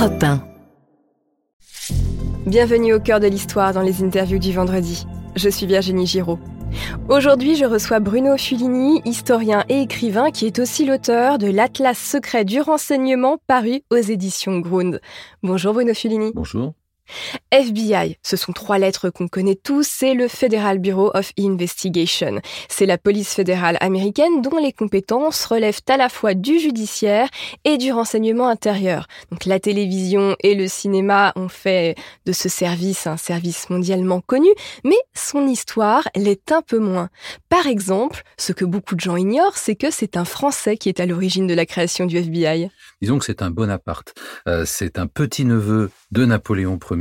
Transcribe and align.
Europe 0.00 0.22
1. 0.22 0.42
Bienvenue 2.46 2.94
au 2.94 3.00
cœur 3.00 3.20
de 3.20 3.26
l'histoire 3.26 3.74
dans 3.74 3.82
les 3.82 4.02
interviews 4.02 4.38
du 4.38 4.50
vendredi. 4.50 5.06
Je 5.36 5.50
suis 5.50 5.66
Virginie 5.66 6.06
Giraud. 6.06 6.38
Aujourd'hui, 7.10 7.54
je 7.54 7.66
reçois 7.66 8.00
Bruno 8.00 8.38
Fulini, 8.38 9.02
historien 9.04 9.62
et 9.68 9.82
écrivain 9.82 10.30
qui 10.30 10.46
est 10.46 10.58
aussi 10.58 10.86
l'auteur 10.86 11.36
de 11.36 11.48
l'Atlas 11.48 11.98
secret 11.98 12.46
du 12.46 12.62
renseignement 12.62 13.36
paru 13.46 13.82
aux 13.90 13.96
éditions 13.96 14.60
Grund. 14.60 15.02
Bonjour 15.42 15.74
Bruno 15.74 15.92
Fulini. 15.92 16.32
Bonjour. 16.34 16.72
FBI, 17.50 18.16
ce 18.22 18.36
sont 18.36 18.52
trois 18.52 18.78
lettres 18.78 19.10
qu'on 19.10 19.28
connaît 19.28 19.54
tous, 19.54 19.86
c'est 19.86 20.14
le 20.14 20.28
Federal 20.28 20.78
Bureau 20.78 21.10
of 21.14 21.32
Investigation. 21.38 22.40
C'est 22.68 22.86
la 22.86 22.98
police 22.98 23.34
fédérale 23.34 23.76
américaine 23.80 24.42
dont 24.42 24.58
les 24.58 24.72
compétences 24.72 25.44
relèvent 25.44 25.80
à 25.88 25.96
la 25.96 26.08
fois 26.08 26.34
du 26.34 26.58
judiciaire 26.58 27.28
et 27.64 27.78
du 27.78 27.92
renseignement 27.92 28.48
intérieur. 28.48 29.06
Donc 29.30 29.44
la 29.44 29.60
télévision 29.60 30.36
et 30.40 30.54
le 30.54 30.68
cinéma 30.68 31.32
ont 31.36 31.48
fait 31.48 31.96
de 32.26 32.32
ce 32.32 32.48
service 32.48 33.06
un 33.06 33.16
service 33.16 33.70
mondialement 33.70 34.20
connu, 34.20 34.48
mais 34.84 34.98
son 35.14 35.46
histoire 35.46 36.08
l'est 36.14 36.52
un 36.52 36.62
peu 36.62 36.78
moins. 36.78 37.08
Par 37.48 37.66
exemple, 37.66 38.22
ce 38.38 38.52
que 38.52 38.64
beaucoup 38.64 38.94
de 38.94 39.00
gens 39.00 39.16
ignorent, 39.16 39.56
c'est 39.56 39.76
que 39.76 39.90
c'est 39.90 40.16
un 40.16 40.24
Français 40.24 40.76
qui 40.76 40.88
est 40.88 41.00
à 41.00 41.06
l'origine 41.06 41.46
de 41.46 41.54
la 41.54 41.66
création 41.66 42.06
du 42.06 42.16
FBI. 42.16 42.70
Disons 43.02 43.18
que 43.18 43.24
c'est 43.24 43.42
un 43.42 43.50
Bonaparte. 43.50 44.14
Euh, 44.46 44.64
c'est 44.66 44.98
un 44.98 45.06
petit-neveu 45.06 45.90
de 46.10 46.24
Napoléon 46.24 46.78
Ier, 46.90 46.99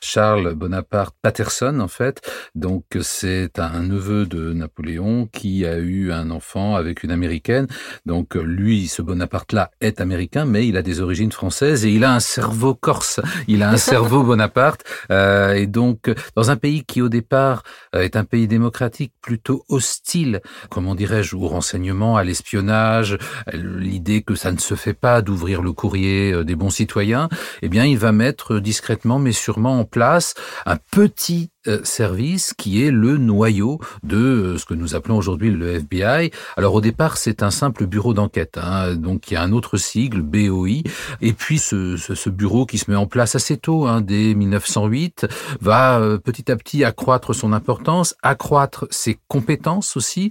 Charles 0.00 0.54
Bonaparte 0.54 1.14
Patterson 1.22 1.80
en 1.80 1.88
fait. 1.88 2.20
Donc 2.54 2.84
c'est 3.00 3.58
un 3.58 3.82
neveu 3.82 4.26
de 4.26 4.52
Napoléon 4.52 5.28
qui 5.32 5.64
a 5.66 5.78
eu 5.78 6.12
un 6.12 6.30
enfant 6.30 6.76
avec 6.76 7.02
une 7.02 7.10
américaine. 7.10 7.66
Donc 8.06 8.34
lui, 8.34 8.88
ce 8.88 9.02
Bonaparte-là 9.02 9.70
est 9.80 10.00
américain, 10.00 10.44
mais 10.44 10.66
il 10.66 10.76
a 10.76 10.82
des 10.82 11.00
origines 11.00 11.32
françaises 11.32 11.84
et 11.84 11.90
il 11.90 12.04
a 12.04 12.14
un 12.14 12.20
cerveau 12.20 12.74
corse. 12.74 13.20
Il 13.46 13.62
a 13.62 13.70
un 13.70 13.76
cerveau 13.76 14.22
Bonaparte. 14.28 14.84
Euh, 15.10 15.54
et 15.54 15.66
donc 15.66 16.10
dans 16.36 16.50
un 16.50 16.56
pays 16.56 16.84
qui 16.84 17.02
au 17.02 17.08
départ 17.08 17.62
euh, 17.94 18.02
est 18.02 18.16
un 18.16 18.24
pays 18.24 18.48
démocratique 18.48 19.12
plutôt 19.20 19.64
hostile, 19.68 20.40
comment 20.70 20.94
dirais-je, 20.94 21.36
au 21.36 21.48
renseignement, 21.48 22.16
à 22.16 22.24
l'espionnage, 22.24 23.18
l'idée 23.52 24.22
que 24.22 24.34
ça 24.34 24.52
ne 24.52 24.58
se 24.58 24.74
fait 24.74 24.94
pas 24.94 25.22
d'ouvrir 25.22 25.62
le 25.62 25.72
courrier 25.72 26.32
euh, 26.32 26.44
des 26.44 26.56
bons 26.56 26.70
citoyens, 26.70 27.28
eh 27.62 27.68
bien 27.68 27.84
il 27.84 27.98
va 27.98 28.12
mettre 28.12 28.58
discrètement 28.58 29.17
mais 29.18 29.32
sûrement 29.32 29.78
en 29.80 29.84
place 29.84 30.34
un 30.66 30.76
petit 30.76 31.50
service 31.84 32.54
qui 32.54 32.84
est 32.84 32.90
le 32.90 33.16
noyau 33.16 33.78
de 34.02 34.16
euh, 34.16 34.58
ce 34.58 34.64
que 34.64 34.74
nous 34.74 34.94
appelons 34.94 35.16
aujourd'hui 35.16 35.50
le 35.50 35.74
FBI. 35.74 36.30
Alors 36.56 36.74
au 36.74 36.80
départ, 36.80 37.16
c'est 37.16 37.42
un 37.42 37.50
simple 37.50 37.86
bureau 37.86 38.14
d'enquête, 38.14 38.58
hein, 38.58 38.94
donc 38.94 39.30
il 39.30 39.34
y 39.34 39.36
a 39.36 39.42
un 39.42 39.52
autre 39.52 39.76
sigle, 39.76 40.22
BOI, 40.22 40.82
et 41.20 41.32
puis 41.32 41.58
ce, 41.58 41.96
ce, 41.96 42.30
bureau 42.30 42.66
qui 42.66 42.78
se 42.78 42.90
met 42.90 42.96
en 42.96 43.06
place 43.06 43.34
assez 43.34 43.56
tôt, 43.56 43.86
hein, 43.86 44.00
dès 44.00 44.34
1908, 44.34 45.26
va 45.60 45.98
euh, 45.98 46.18
petit 46.18 46.50
à 46.50 46.56
petit 46.56 46.84
accroître 46.84 47.34
son 47.34 47.52
importance, 47.52 48.14
accroître 48.22 48.86
ses 48.90 49.18
compétences 49.28 49.96
aussi, 49.96 50.30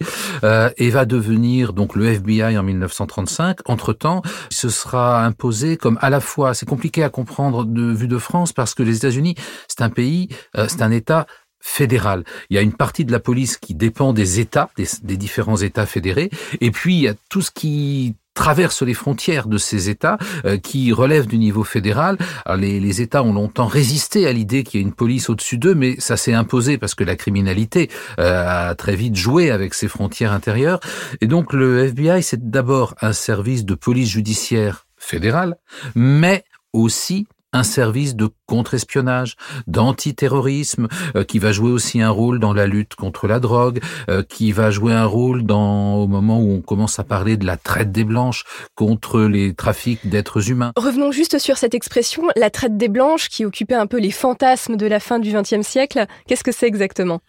et 0.78 0.90
va 0.90 1.06
devenir 1.06 1.74
donc 1.74 1.96
le 1.96 2.06
FBI 2.06 2.58
en 2.58 2.64
1935. 2.64 3.60
Entre-temps, 3.66 4.22
ce 4.50 4.70
sera 4.70 5.26
imposé 5.26 5.78
comme 5.78 5.98
à 6.02 6.10
la 6.10 6.20
fois, 6.20 6.54
c'est 6.54 6.66
compliqué 6.66 7.04
à 7.04 7.10
comprendre 7.10 7.66
de 7.66 7.92
vue 7.92 8.08
de 8.08 8.18
France 8.18 8.54
parce 8.54 8.74
que 8.74 8.84
les 8.84 8.98
États-Unis, 8.98 9.36
c'est 9.68 9.82
un 9.82 9.90
pays, 9.90 10.30
c'est 10.54 10.82
un 10.82 10.92
État 10.92 11.27
fédéral. 11.60 12.24
Il 12.50 12.56
y 12.56 12.60
a 12.60 12.62
une 12.62 12.74
partie 12.74 13.06
de 13.06 13.12
la 13.12 13.20
police 13.20 13.58
qui 13.58 13.76
dépend 13.76 14.14
des 14.14 14.40
États, 14.40 14.70
des, 14.78 15.18
différents 15.18 15.58
États 15.58 15.86
fédérés, 15.86 16.30
et 16.62 16.72
puis 16.72 16.96
il 16.96 17.02
y 17.02 17.08
a 17.08 17.14
tout 17.30 17.42
ce 17.42 17.52
qui 17.52 18.16
traverse 18.34 18.84
les 18.84 18.94
frontières 18.94 19.48
de 19.48 19.58
ces 19.58 19.90
États 19.90 20.20
euh, 20.46 20.58
qui 20.58 20.94
relèvent 20.94 21.26
du 21.26 21.40
niveau 21.40 21.64
fédéral. 21.64 22.20
les, 22.56 23.02
États 23.02 23.24
ont 23.24 23.34
longtemps 23.34 23.66
résisté 23.66 24.28
à 24.28 24.32
l'idée 24.32 24.64
qu'il 24.64 24.80
y 24.80 24.84
ait 24.84 24.86
une 24.86 24.94
police 24.94 25.30
au-dessus 25.30 25.58
d'eux, 25.58 25.74
mais 25.74 25.96
ça 26.00 26.18
s'est 26.18 26.36
imposé 26.36 26.78
parce 26.78 26.94
que 26.94 27.04
la 27.04 27.16
criminalité 27.16 27.90
euh, 28.20 28.70
a 28.70 28.76
très 28.76 28.96
vite 28.96 29.16
joué 29.16 29.50
avec 29.50 29.73
ces 29.73 29.88
frontières 29.88 30.34
intérieures. 30.34 30.80
Et 31.20 31.26
donc 31.26 31.52
le 31.52 31.80
FBI, 31.86 32.22
c'est 32.22 32.50
d'abord 32.52 32.94
un 33.02 33.14
service 33.14 33.66
de 33.66 33.73
police 33.73 34.10
judiciaire 34.10 34.86
fédérale, 34.98 35.58
mais 35.96 36.44
aussi 36.73 37.28
un 37.58 37.64
service 37.64 38.16
de 38.16 38.30
contre-espionnage, 38.45 39.36
d'antiterrorisme, 39.68 40.88
euh, 41.16 41.23
qui 41.23 41.40
va 41.40 41.52
jouer 41.52 41.72
aussi 41.72 42.02
un 42.02 42.10
rôle 42.10 42.40
dans 42.40 42.54
la 42.54 42.68
lutte 42.68 42.95
contre 42.95 43.28
la 43.28 43.40
drogue, 43.40 43.82
euh, 44.10 44.23
qui 44.23 44.52
va 44.52 44.72
jouer 44.72 44.94
un 44.94 45.06
rôle 45.06 45.42
au 45.52 46.08
moment 46.08 46.40
où 46.40 46.52
on 46.52 46.62
commence 46.62 47.00
à 47.00 47.04
parler 47.04 47.38
de 47.38 47.46
la 47.46 47.58
traite 47.58 47.92
des 47.92 48.04
blanches 48.04 48.46
contre 48.76 49.22
les 49.22 49.54
trafics 49.54 50.08
d'êtres 50.08 50.50
humains. 50.50 50.72
Revenons 50.76 51.12
juste 51.12 51.40
sur 51.40 51.58
cette 51.58 51.73
expression, 51.73 52.23
la 52.36 52.50
traite 52.50 52.78
des 52.78 52.90
blanches, 52.90 53.30
qui 53.30 53.46
occupait 53.46 53.76
un 53.76 53.88
peu 53.88 54.00
les 54.00 54.12
fantasmes 54.12 54.78
de 54.78 54.86
la 54.86 55.00
fin 55.00 55.20
du 55.20 55.34
XXe 55.34 55.66
siècle. 55.66 56.06
Qu'est-ce 56.28 56.44
que 56.44 56.52
c'est 56.52 56.67
exactement? 56.67 57.22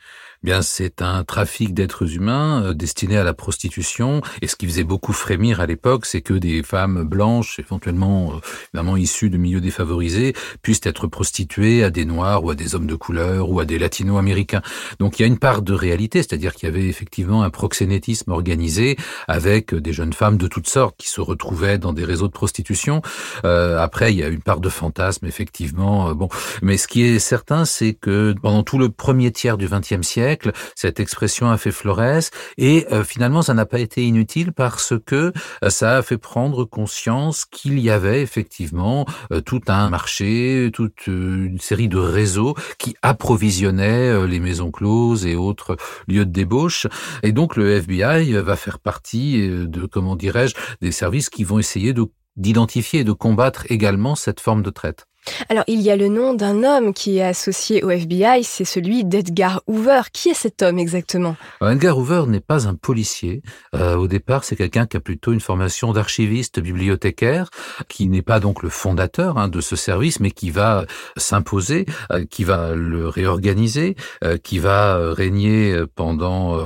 Bien 0.43 0.62
c'est 0.62 1.03
un 1.03 1.25
trafic 1.25 1.75
d'êtres 1.75 2.15
humains 2.15 2.62
euh, 2.62 2.75
destiné 2.75 3.16
à 3.16 3.25
la 3.25 3.34
prostitution. 3.34 4.22
Et 4.43 4.47
ce 4.47 4.56
qui 4.56 4.66
faisait 4.66 4.84
beaucoup 4.84 5.12
frémir 5.12 5.60
à 5.60 5.66
l'époque, 5.66 6.06
c'est 6.06 6.21
que 6.21 6.34
des 6.34 6.62
femmes 6.62 7.03
blanches, 7.03 7.59
éventuellement 7.59 8.34
euh, 8.34 8.41
évidemment 8.72 8.97
issues 8.97 9.31
de 9.31 9.37
milieux 9.37 9.60
défavorisés, 9.60 10.34
puissent 10.62 10.84
être 10.84 11.06
prostituées 11.06 11.82
à 11.82 11.91
des 11.91 12.04
noirs 12.04 12.44
ou 12.44 12.50
à 12.50 12.54
des 12.54 12.75
hommes 12.75 12.87
de 12.87 12.94
couleur 12.94 13.50
ou 13.50 13.60
à 13.60 13.65
des 13.65 13.78
latino-américains. 13.78 14.62
Donc 15.00 15.19
il 15.19 15.22
y 15.22 15.25
a 15.25 15.28
une 15.28 15.38
part 15.38 15.62
de 15.62 15.72
réalité, 15.72 16.22
c'est-à-dire 16.22 16.55
qu'il 16.55 16.69
y 16.69 16.72
avait 16.72 16.87
effectivement 16.87 17.43
un 17.43 17.50
proxénétisme 17.50 18.31
organisé 18.31 18.97
avec 19.26 19.75
des 19.75 19.93
jeunes 19.93 20.12
femmes 20.12 20.37
de 20.37 20.47
toutes 20.47 20.69
sortes 20.69 20.97
qui 20.99 21.09
se 21.09 21.20
retrouvaient 21.20 21.78
dans 21.78 21.93
des 21.93 22.05
réseaux 22.05 22.28
de 22.28 22.32
prostitution. 22.32 23.03
Euh, 23.44 23.78
après, 23.78 24.12
il 24.12 24.19
y 24.19 24.22
a 24.22 24.28
une 24.28 24.43
part 24.43 24.60
de 24.60 24.69
fantasme, 24.69 25.26
effectivement. 25.26 26.15
bon, 26.15 26.28
mais 26.62 26.76
ce 26.76 26.87
qui 26.87 27.03
est 27.03 27.19
certain, 27.19 27.65
c'est 27.65 27.94
que 27.94 28.34
pendant 28.41 28.62
tout 28.62 28.78
le 28.78 28.88
premier 28.88 29.32
tiers 29.32 29.56
du 29.56 29.66
XXe 29.69 30.06
siècle 30.06 30.28
cette 30.75 31.00
expression 31.00 31.50
a 31.50 31.56
fait 31.56 31.71
florès 31.71 32.31
et 32.56 32.87
euh, 32.93 33.05
finalement 33.05 33.43
ça 33.43 33.55
n'a 33.55 33.66
pas 33.66 33.78
été 33.78 34.05
inutile 34.05 34.53
parce 34.53 34.94
que 35.06 35.33
euh, 35.65 35.71
ça 35.71 35.99
a 35.99 36.03
fait 36.03 36.19
prendre 36.19 36.65
conscience 36.65 37.44
qu'il 37.44 37.78
y 37.78 37.91
avait 37.91 38.22
effectivement 38.22 39.06
euh, 39.33 39.41
tout 39.41 39.61
un 39.69 39.88
marché, 39.88 40.71
toute 40.72 41.06
une 41.06 41.61
série 41.61 41.88
de 41.88 41.99
réseaux 41.99 42.55
qui 42.78 42.94
approvisionnaient 43.03 44.27
les 44.27 44.41
maisons 44.41 44.71
closes 44.71 45.27
et 45.27 45.37
autres 45.37 45.77
lieux 46.06 46.27
de 46.27 46.33
débauche. 46.33 46.87
Et 47.22 47.33
donc 47.33 47.56
le 47.56 47.71
FBI 47.77 48.33
va 48.33 48.56
faire 48.56 48.78
partie 48.78 49.49
de, 49.49 49.87
comment 49.87 50.17
dirais-je, 50.17 50.55
des 50.81 50.93
services 50.93 51.31
qui 51.31 51.44
vont 51.44 51.59
essayer 51.59 51.93
de 51.93 52.06
d'identifier 52.37 53.00
et 53.00 53.05
de 53.05 53.12
combattre 53.12 53.67
également 53.69 54.15
cette 54.15 54.38
forme 54.38 54.62
de 54.62 54.71
traite. 54.71 55.07
Alors, 55.49 55.65
il 55.66 55.81
y 55.81 55.91
a 55.91 55.97
le 55.97 56.09
nom 56.09 56.34
d'un 56.34 56.62
homme 56.65 56.93
qui 56.93 57.19
est 57.19 57.22
associé 57.22 57.83
au 57.83 57.91
FBI, 57.91 58.44
c'est 58.44 58.65
celui 58.65 59.05
d'Edgar 59.05 59.62
Hoover. 59.66 60.03
Qui 60.12 60.31
est 60.31 60.34
cet 60.34 60.62
homme 60.62 60.78
exactement? 60.78 61.37
Edgar 61.62 61.99
Hoover 61.99 62.25
n'est 62.27 62.41
pas 62.41 62.69
un 62.69 62.75
policier. 62.75 63.43
Euh, 63.75 63.97
au 63.97 64.09
départ, 64.09 64.44
c'est 64.44 64.56
quelqu'un 64.56 64.87
qui 64.87 64.97
a 64.97 65.00
plutôt 65.00 65.33
une 65.33 65.41
formation 65.41 65.93
d'archiviste 65.93 66.61
bibliothécaire, 66.61 67.50
qui 67.88 68.09
n'est 68.09 68.22
pas 68.22 68.41
donc 68.41 68.62
le 68.62 68.69
fondateur 68.69 69.38
hein, 69.38 69.49
de 69.49 69.61
ce 69.61 69.77
service, 69.77 70.21
mais 70.21 70.31
qui 70.31 70.50
va 70.50 70.84
s'imposer, 71.17 71.87
euh, 72.12 72.25
qui 72.25 72.44
va 72.44 72.75
le 72.75 73.09
réorganiser, 73.09 73.97
euh, 74.25 74.37
qui 74.37 74.59
va 74.59 75.12
régner 75.12 75.77
pendant 75.94 76.65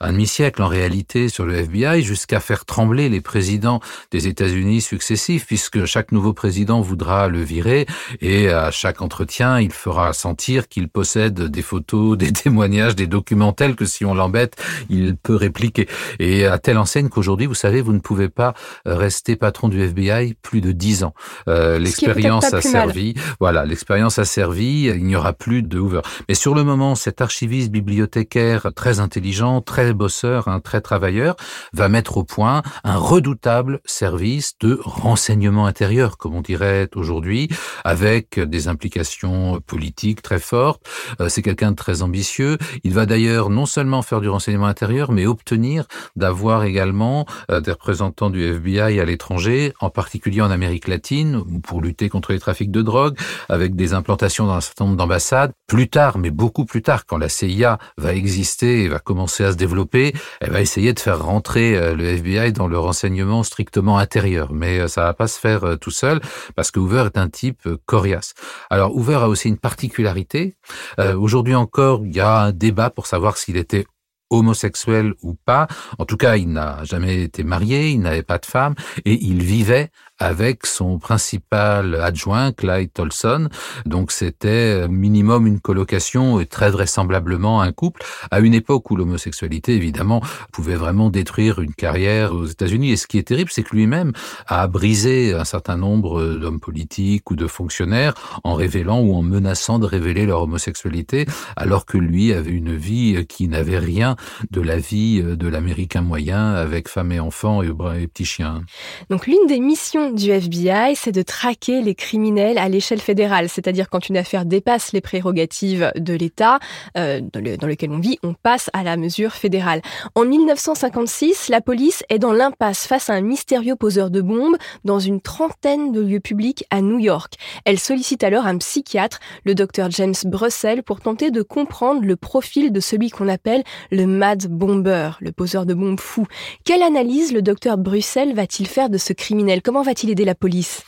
un 0.00 0.12
demi-siècle 0.12 0.62
en 0.62 0.68
réalité 0.68 1.28
sur 1.28 1.44
le 1.44 1.54
FBI, 1.54 2.02
jusqu'à 2.02 2.40
faire 2.40 2.64
trembler 2.64 3.08
les 3.08 3.20
présidents 3.20 3.80
des 4.10 4.28
États-Unis 4.28 4.80
successifs, 4.80 5.46
puisque 5.46 5.84
chaque 5.84 6.12
nouveau 6.12 6.32
président 6.32 6.80
voudra 6.80 7.28
le 7.28 7.40
virer 7.40 7.86
et 8.20 8.50
à 8.50 8.70
chaque 8.70 9.02
entretien, 9.02 9.60
il 9.60 9.72
fera 9.72 10.12
sentir 10.12 10.68
qu'il 10.68 10.88
possède 10.88 11.40
des 11.40 11.62
photos, 11.62 12.16
des 12.22 12.32
témoignages, 12.32 12.96
des 12.96 13.06
documents 13.06 13.52
tels 13.52 13.74
que 13.74 13.84
si 13.84 14.04
on 14.04 14.14
l'embête, 14.14 14.56
il 14.88 15.16
peut 15.16 15.36
répliquer. 15.36 15.88
Et 16.18 16.46
à 16.46 16.58
telle 16.58 16.78
enseigne 16.78 17.08
qu'aujourd'hui, 17.08 17.46
vous 17.46 17.54
savez, 17.54 17.80
vous 17.80 17.92
ne 17.92 17.98
pouvez 18.00 18.28
pas 18.28 18.54
euh, 18.86 18.96
rester 18.96 19.36
patron 19.36 19.68
du 19.68 19.80
FBI 19.82 20.34
plus 20.42 20.60
de 20.60 20.72
dix 20.72 21.04
ans. 21.04 21.14
Euh, 21.48 21.78
l'expérience 21.78 22.52
a 22.52 22.60
servi. 22.60 23.14
Voilà, 23.40 23.64
l'expérience 23.64 24.18
a 24.18 24.24
servi. 24.24 24.84
Il 24.84 25.04
n'y 25.04 25.16
aura 25.16 25.32
plus 25.32 25.62
de 25.62 25.78
Hoover. 25.78 26.00
Mais 26.28 26.34
sur 26.34 26.54
le 26.54 26.64
moment, 26.64 26.94
cet 26.94 27.20
archiviste 27.20 27.70
bibliothécaire 27.70 28.70
très 28.74 29.00
intelligent, 29.00 29.60
très 29.60 29.92
bosseur, 29.92 30.48
un 30.48 30.60
très 30.60 30.80
travailleur, 30.80 31.36
va 31.72 31.88
mettre 31.88 32.16
au 32.16 32.24
point 32.24 32.62
un 32.84 32.96
redoutable 32.96 33.80
service 33.84 34.54
de 34.60 34.78
renseignement 34.82 35.66
intérieur, 35.66 36.16
comme 36.16 36.34
on 36.34 36.40
dirait 36.40 36.88
aujourd'hui, 36.94 37.48
avec 37.84 38.38
des 38.38 38.68
implications 38.68 39.60
politiques 39.66 40.22
très 40.22 40.38
fortes. 40.38 40.82
Euh, 41.20 41.28
c'est 41.28 41.42
quelqu'un 41.42 41.70
de 41.72 41.76
très 41.76 42.02
ambitieux. 42.02 42.58
Il 42.84 42.94
va 42.94 43.06
d'ailleurs 43.06 43.50
non 43.50 43.66
seulement 43.66 44.02
faire 44.02 44.20
du 44.20 44.28
renseignement 44.28 44.66
intérieur, 44.66 45.12
mais 45.12 45.26
obtenir 45.26 45.86
d'avoir 46.16 46.64
également 46.64 47.26
euh, 47.50 47.60
des 47.60 47.72
représentants 47.72 48.30
du 48.30 48.42
FBI 48.42 49.00
à 49.00 49.04
l'étranger, 49.04 49.72
en 49.80 49.90
particulier 49.90 50.40
en 50.40 50.50
Amérique 50.50 50.88
latine, 50.88 51.42
pour 51.62 51.80
lutter 51.80 52.08
contre 52.08 52.32
les 52.32 52.38
trafics 52.38 52.70
de 52.70 52.82
drogue, 52.82 53.16
avec 53.48 53.74
des 53.74 53.94
implantations 53.94 54.46
dans 54.46 54.54
un 54.54 54.60
certain 54.60 54.84
nombre 54.84 54.96
d'ambassades. 54.96 55.52
Plus 55.66 55.88
tard, 55.88 56.18
mais 56.18 56.30
beaucoup 56.30 56.64
plus 56.64 56.82
tard, 56.82 57.06
quand 57.06 57.18
la 57.18 57.28
CIA 57.28 57.78
va 57.96 58.14
exister 58.14 58.84
et 58.84 58.88
va 58.88 58.98
commencer 58.98 59.44
à 59.44 59.52
se 59.52 59.56
développer, 59.56 60.12
elle 60.40 60.50
va 60.50 60.60
essayer 60.60 60.92
de 60.92 61.00
faire 61.00 61.22
rentrer 61.22 61.76
euh, 61.76 61.94
le 61.94 62.04
FBI 62.04 62.52
dans 62.52 62.68
le 62.68 62.78
renseignement 62.78 63.42
strictement 63.42 63.98
intérieur. 63.98 64.52
Mais 64.52 64.86
ça 64.88 65.02
va 65.02 65.14
pas 65.14 65.26
se 65.26 65.38
faire 65.38 65.78
tout 65.80 65.90
seul, 65.90 66.20
parce 66.54 66.70
que 66.70 66.80
Hoover 66.80 67.06
est 67.06 67.18
un 67.18 67.28
type 67.28 67.61
coriace. 67.86 68.34
Alors 68.70 68.96
Hoover 68.96 69.16
a 69.16 69.28
aussi 69.28 69.48
une 69.48 69.58
particularité. 69.58 70.56
Aujourd'hui 70.98 71.54
encore, 71.54 72.04
il 72.04 72.14
y 72.14 72.20
a 72.20 72.38
un 72.40 72.52
débat 72.52 72.90
pour 72.90 73.06
savoir 73.06 73.36
s'il 73.36 73.56
était 73.56 73.86
homosexuel 74.32 75.14
ou 75.22 75.34
pas. 75.34 75.66
En 75.98 76.04
tout 76.04 76.16
cas, 76.16 76.36
il 76.36 76.50
n'a 76.52 76.84
jamais 76.84 77.22
été 77.22 77.44
marié, 77.44 77.90
il 77.90 78.00
n'avait 78.00 78.22
pas 78.22 78.38
de 78.38 78.46
femme 78.46 78.74
et 79.04 79.14
il 79.22 79.42
vivait 79.42 79.90
avec 80.22 80.66
son 80.66 81.00
principal 81.00 81.96
adjoint, 81.96 82.52
Clyde 82.52 82.92
Tolson. 82.92 83.48
Donc 83.86 84.12
c'était 84.12 84.86
minimum 84.86 85.48
une 85.48 85.58
colocation 85.58 86.38
et 86.38 86.46
très 86.46 86.70
vraisemblablement 86.70 87.60
un 87.60 87.72
couple, 87.72 88.04
à 88.30 88.38
une 88.38 88.54
époque 88.54 88.88
où 88.92 88.96
l'homosexualité, 88.96 89.74
évidemment, 89.74 90.22
pouvait 90.52 90.76
vraiment 90.76 91.10
détruire 91.10 91.60
une 91.60 91.74
carrière 91.74 92.34
aux 92.34 92.46
États-Unis. 92.46 92.92
Et 92.92 92.96
ce 92.96 93.08
qui 93.08 93.18
est 93.18 93.24
terrible, 93.24 93.50
c'est 93.52 93.64
que 93.64 93.74
lui-même 93.74 94.12
a 94.46 94.68
brisé 94.68 95.34
un 95.34 95.44
certain 95.44 95.76
nombre 95.76 96.22
d'hommes 96.36 96.60
politiques 96.60 97.28
ou 97.32 97.34
de 97.34 97.48
fonctionnaires 97.48 98.14
en 98.44 98.54
révélant 98.54 99.00
ou 99.00 99.14
en 99.16 99.22
menaçant 99.22 99.80
de 99.80 99.86
révéler 99.86 100.24
leur 100.24 100.42
homosexualité, 100.42 101.26
alors 101.56 101.84
que 101.84 101.98
lui 101.98 102.32
avait 102.32 102.52
une 102.52 102.76
vie 102.76 103.26
qui 103.26 103.48
n'avait 103.48 103.78
rien 103.80 104.14
de 104.52 104.60
la 104.60 104.76
vie 104.76 105.20
de 105.20 105.48
l'Américain 105.48 106.02
moyen 106.02 106.52
avec 106.54 106.88
femme 106.88 107.10
et 107.10 107.18
enfants 107.18 107.60
et, 107.62 107.72
et 108.00 108.06
petits 108.06 108.24
chiens. 108.24 108.62
Donc 109.10 109.26
l'une 109.26 109.46
des 109.48 109.58
missions 109.58 110.11
du 110.14 110.30
FBI, 110.30 110.94
c'est 110.94 111.12
de 111.12 111.22
traquer 111.22 111.82
les 111.82 111.94
criminels 111.94 112.58
à 112.58 112.68
l'échelle 112.68 113.00
fédérale, 113.00 113.48
c'est-à-dire 113.48 113.88
quand 113.88 114.08
une 114.08 114.16
affaire 114.16 114.44
dépasse 114.44 114.92
les 114.92 115.00
prérogatives 115.00 115.92
de 115.96 116.14
l'État 116.14 116.58
euh, 116.96 117.20
dans, 117.20 117.66
lequel 117.66 117.90
on 117.90 117.98
vit, 117.98 118.18
on 118.22 118.34
passe 118.34 118.70
à 118.72 118.82
la 118.82 118.96
mesure 118.96 119.32
fédérale. 119.32 119.82
En 120.14 120.24
1956, 120.24 121.48
la 121.48 121.60
police 121.60 122.04
est 122.08 122.18
dans 122.18 122.32
l'impasse 122.32 122.86
face 122.86 123.10
à 123.10 123.14
un 123.14 123.20
mystérieux 123.20 123.76
poseur 123.76 124.10
de 124.10 124.20
bombes 124.20 124.56
dans 124.84 124.98
une 124.98 125.20
trentaine 125.20 125.92
de 125.92 126.00
lieux 126.00 126.20
publics 126.20 126.64
à 126.70 126.80
New 126.80 126.98
York. 126.98 127.34
Elle 127.64 127.78
sollicite 127.78 128.24
alors 128.24 128.46
un 128.46 128.58
psychiatre, 128.58 129.20
le 129.44 129.54
docteur 129.54 129.90
James 129.90 130.14
Brussel, 130.24 130.82
pour 130.82 131.00
tenter 131.00 131.30
de 131.30 131.42
comprendre 131.42 132.02
le 132.02 132.16
profil 132.16 132.72
de 132.72 132.80
celui 132.80 133.10
qu'on 133.10 133.28
appelle 133.28 133.62
le 133.90 134.06
Mad 134.06 134.46
Bomber, 134.48 135.12
le 135.20 135.32
poseur 135.32 135.66
de 135.66 135.74
bombes 135.74 136.00
fou. 136.00 136.26
Quelle 136.64 136.82
analyse 136.82 137.32
le 137.32 137.42
docteur 137.42 137.78
Brussel 137.78 138.34
va-t-il 138.34 138.66
faire 138.66 138.90
de 138.90 138.98
ce 138.98 139.12
criminel? 139.12 139.62
Comment 139.62 139.82
va-t-il 139.82 140.01
aider 140.10 140.24
la 140.24 140.34
police? 140.34 140.82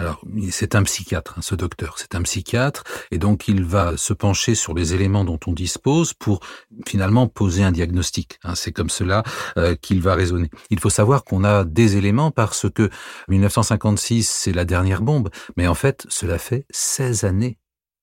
Alors, 0.00 0.20
c'est 0.52 0.76
un 0.76 0.84
psychiatre, 0.84 1.34
hein, 1.36 1.42
ce 1.42 1.56
docteur, 1.56 1.98
c'est 1.98 2.14
un 2.14 2.22
psychiatre, 2.22 2.84
et 3.10 3.18
donc 3.18 3.48
il 3.48 3.64
va 3.64 3.96
se 3.96 4.12
pencher 4.12 4.54
sur 4.54 4.72
les 4.72 4.94
éléments 4.94 5.24
dont 5.24 5.40
on 5.48 5.52
dispose 5.52 6.14
pour 6.14 6.38
finalement 6.86 7.26
poser 7.26 7.64
un 7.64 7.72
diagnostic. 7.72 8.38
Hein. 8.44 8.54
c'est 8.54 8.70
comme 8.70 8.90
cela 8.90 9.24
euh, 9.56 9.74
qu'il 9.74 10.00
va 10.00 10.14
raisonner. 10.14 10.50
Il 10.70 10.78
faut 10.78 10.88
savoir 10.88 11.24
qu'on 11.24 11.42
a 11.42 11.64
des 11.64 11.96
éléments 11.96 12.30
parce 12.30 12.70
que 12.70 12.90
1956, 13.26 14.28
c'est 14.28 14.52
la 14.52 14.64
dernière 14.64 15.02
bombe, 15.02 15.30
mais 15.56 15.66
en 15.66 15.74
fait, 15.74 16.06
cela 16.08 16.38
fait 16.38 16.64
16 16.70 17.24
années 17.24 17.58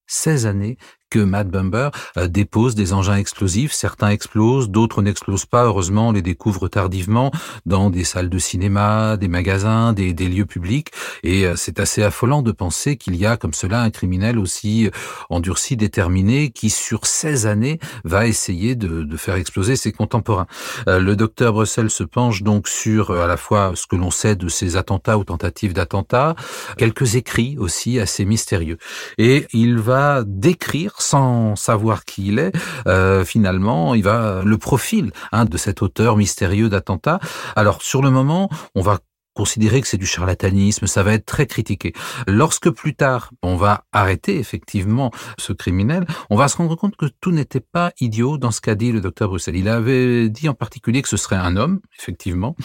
16 0.06 0.46
années 0.46 0.76
que 1.16 1.22
Matt 1.22 1.48
Bumber 1.48 1.88
euh, 2.18 2.28
dépose 2.28 2.74
des 2.74 2.92
engins 2.92 3.16
explosifs. 3.16 3.72
Certains 3.72 4.10
explosent, 4.10 4.68
d'autres 4.68 5.00
n'explosent 5.00 5.46
pas. 5.46 5.64
Heureusement, 5.64 6.08
on 6.08 6.12
les 6.12 6.20
découvre 6.20 6.68
tardivement 6.68 7.30
dans 7.64 7.88
des 7.88 8.04
salles 8.04 8.28
de 8.28 8.38
cinéma, 8.38 9.16
des 9.16 9.28
magasins, 9.28 9.94
des, 9.94 10.12
lieux 10.12 10.44
publics. 10.44 10.88
Et 11.22 11.46
euh, 11.46 11.56
c'est 11.56 11.80
assez 11.80 12.02
affolant 12.02 12.42
de 12.42 12.52
penser 12.52 12.98
qu'il 12.98 13.16
y 13.16 13.24
a 13.24 13.38
comme 13.38 13.54
cela 13.54 13.80
un 13.80 13.88
criminel 13.88 14.38
aussi 14.38 14.88
euh, 14.88 14.90
endurci, 15.30 15.78
déterminé, 15.78 16.50
qui 16.50 16.68
sur 16.68 17.06
16 17.06 17.46
années 17.46 17.78
va 18.04 18.26
essayer 18.26 18.74
de, 18.74 19.02
de 19.02 19.16
faire 19.16 19.36
exploser 19.36 19.76
ses 19.76 19.92
contemporains. 19.92 20.46
Le 20.86 21.14
docteur 21.14 21.54
Brussel 21.54 21.88
se 21.88 22.04
penche 22.04 22.42
donc 22.42 22.68
sur 22.68 23.10
à 23.10 23.26
la 23.26 23.36
fois 23.36 23.72
ce 23.74 23.86
que 23.86 23.96
l'on 23.96 24.10
sait 24.10 24.36
de 24.36 24.48
ces 24.48 24.76
attentats 24.76 25.16
ou 25.16 25.24
tentatives 25.24 25.72
d'attentats, 25.72 26.36
quelques 26.76 27.14
écrits 27.14 27.56
aussi 27.58 27.98
assez 27.98 28.24
mystérieux. 28.24 28.78
Et 29.16 29.46
il 29.52 29.78
va 29.78 30.22
décrire 30.26 31.00
sans 31.06 31.56
savoir 31.56 32.04
qui 32.04 32.28
il 32.28 32.38
est, 32.38 32.52
euh, 32.86 33.24
finalement, 33.24 33.94
il 33.94 34.02
va 34.02 34.42
le 34.44 34.58
profil 34.58 35.12
hein, 35.32 35.44
de 35.44 35.56
cet 35.56 35.82
auteur 35.82 36.16
mystérieux 36.16 36.68
d'attentat. 36.68 37.20
Alors 37.54 37.82
sur 37.82 38.02
le 38.02 38.10
moment, 38.10 38.48
on 38.74 38.82
va 38.82 38.98
considérer 39.36 39.82
que 39.82 39.86
c'est 39.86 39.98
du 39.98 40.06
charlatanisme, 40.06 40.86
ça 40.86 41.02
va 41.02 41.12
être 41.12 41.26
très 41.26 41.46
critiqué. 41.46 41.92
Lorsque 42.26 42.70
plus 42.70 42.94
tard, 42.94 43.30
on 43.42 43.56
va 43.56 43.84
arrêter 43.92 44.38
effectivement 44.38 45.10
ce 45.38 45.52
criminel, 45.52 46.06
on 46.30 46.36
va 46.36 46.48
se 46.48 46.56
rendre 46.56 46.74
compte 46.74 46.96
que 46.96 47.06
tout 47.20 47.32
n'était 47.32 47.60
pas 47.60 47.92
idiot 48.00 48.38
dans 48.38 48.50
ce 48.50 48.60
qu'a 48.62 48.74
dit 48.74 48.92
le 48.92 49.00
docteur 49.00 49.28
Bruxelles. 49.28 49.56
Il 49.56 49.68
avait 49.68 50.30
dit 50.30 50.48
en 50.48 50.54
particulier 50.54 51.02
que 51.02 51.08
ce 51.08 51.18
serait 51.18 51.36
un 51.36 51.56
homme, 51.56 51.80
effectivement, 52.00 52.56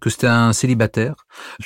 que 0.00 0.10
c'était 0.10 0.26
un 0.26 0.52
célibataire, 0.52 1.14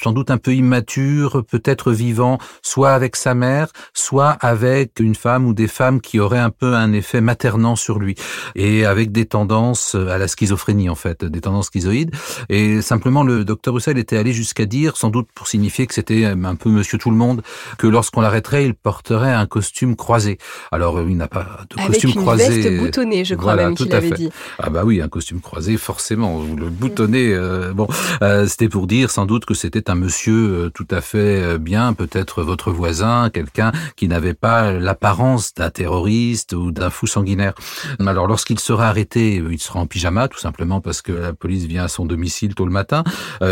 sans 0.01 0.13
doute 0.13 0.31
un 0.31 0.39
peu 0.39 0.55
immature, 0.55 1.45
peut-être 1.45 1.93
vivant, 1.93 2.39
soit 2.63 2.93
avec 2.93 3.17
sa 3.17 3.35
mère, 3.35 3.69
soit 3.95 4.31
avec 4.31 5.01
une 5.01 5.17
femme 5.17 5.47
ou 5.47 5.55
des 5.55 5.69
femmes 5.69 6.01
qui 6.01 6.21
auraient 6.21 6.39
un 6.39 6.51
peu 6.51 6.75
un 6.75 6.93
effet 6.93 7.21
maternant 7.21 7.75
sur 7.75 7.99
lui, 7.99 8.15
et 8.55 8.87
avec 8.87 9.11
des 9.11 9.27
tendances 9.27 9.97
à 9.97 10.19
la 10.19 10.29
schizophrénie 10.29 10.89
en 10.89 10.95
fait, 10.95 11.25
des 11.25 11.41
tendances 11.41 11.67
schizoïdes. 11.67 12.15
Et 12.49 12.81
simplement, 12.81 13.25
le 13.25 13.45
docteur 13.45 13.73
Bruxelles 13.73 13.99
était 13.99 14.17
allé 14.17 14.33
jusqu'à 14.33 14.52
jusqu'à 14.53 14.67
dire, 14.67 14.99
sans 14.99 15.09
doute 15.09 15.29
pour 15.35 15.49
signifier 15.49 15.87
que 15.87 15.95
c'était 15.95 16.27
un 16.27 16.55
peu 16.57 16.69
Monsieur 16.69 16.99
Tout 16.99 17.11
le 17.11 17.17
Monde, 17.17 17.43
que 17.79 17.87
lorsqu'on 17.87 18.21
l'arrêterait, 18.21 18.67
il 18.67 18.75
porterait 18.75 19.33
un 19.33 19.47
costume 19.47 19.97
croisé. 19.97 20.37
Alors 20.71 21.01
il 21.01 21.17
n'a 21.17 21.27
pas 21.27 21.61
de 21.71 21.87
costume 21.87 22.13
croisé. 22.13 22.45
Avec 22.45 22.57
une 22.59 22.63
veste 22.63 22.81
boutonnée, 22.83 23.25
je 23.25 23.35
crois 23.35 23.57
même 23.57 23.75
qu'il 23.75 23.95
avait 23.95 24.11
dit. 24.11 24.29
Ah 24.59 24.69
bah 24.69 24.83
oui, 24.85 25.01
un 25.01 25.09
costume 25.09 25.41
croisé, 25.41 25.79
forcément. 25.79 26.43
Le 26.43 26.69
boutonné, 26.69 27.33
euh, 27.33 27.73
bon, 27.73 27.89
euh, 28.21 28.47
c'était 28.47 28.69
pour 28.69 28.87
dire 28.87 29.11
sans 29.11 29.25
doute 29.25 29.47
que 29.47 29.55
c'était 29.55 29.89
un 29.89 29.95
monsieur 29.95 30.35
euh, 30.35 30.71
tout 30.71 30.87
à 30.91 31.01
fait 31.01 31.59
bien, 31.59 31.95
peut-être 31.95 32.43
votre 32.43 32.71
voisin, 32.71 33.31
quelqu'un 33.31 33.73
qui 33.97 34.07
n'avait 34.07 34.35
pas 34.35 34.73
l'apparence 34.73 35.55
d'un 35.55 35.71
terroriste 35.71 36.53
ou 36.53 36.73
d'un 36.73 36.91
fou 36.91 37.07
sanguinaire. 37.07 37.55
Alors 38.01 38.27
lorsqu'il 38.27 38.61
sera 38.61 38.89
arrêté, 38.89 39.37
il 39.37 39.61
sera 39.61 39.81
en 39.81 39.87
pyjama, 39.87 40.29
tout 40.29 40.39
simplement 40.39 40.83
parce 40.83 41.01
que 41.01 41.13
la 41.13 41.33
police 41.33 41.65
vient 41.65 41.85
à 41.85 41.89
son 41.89 42.05
domicile 42.05 42.55
tôt 42.55 42.67
le 42.67 42.71
matin. 42.71 43.03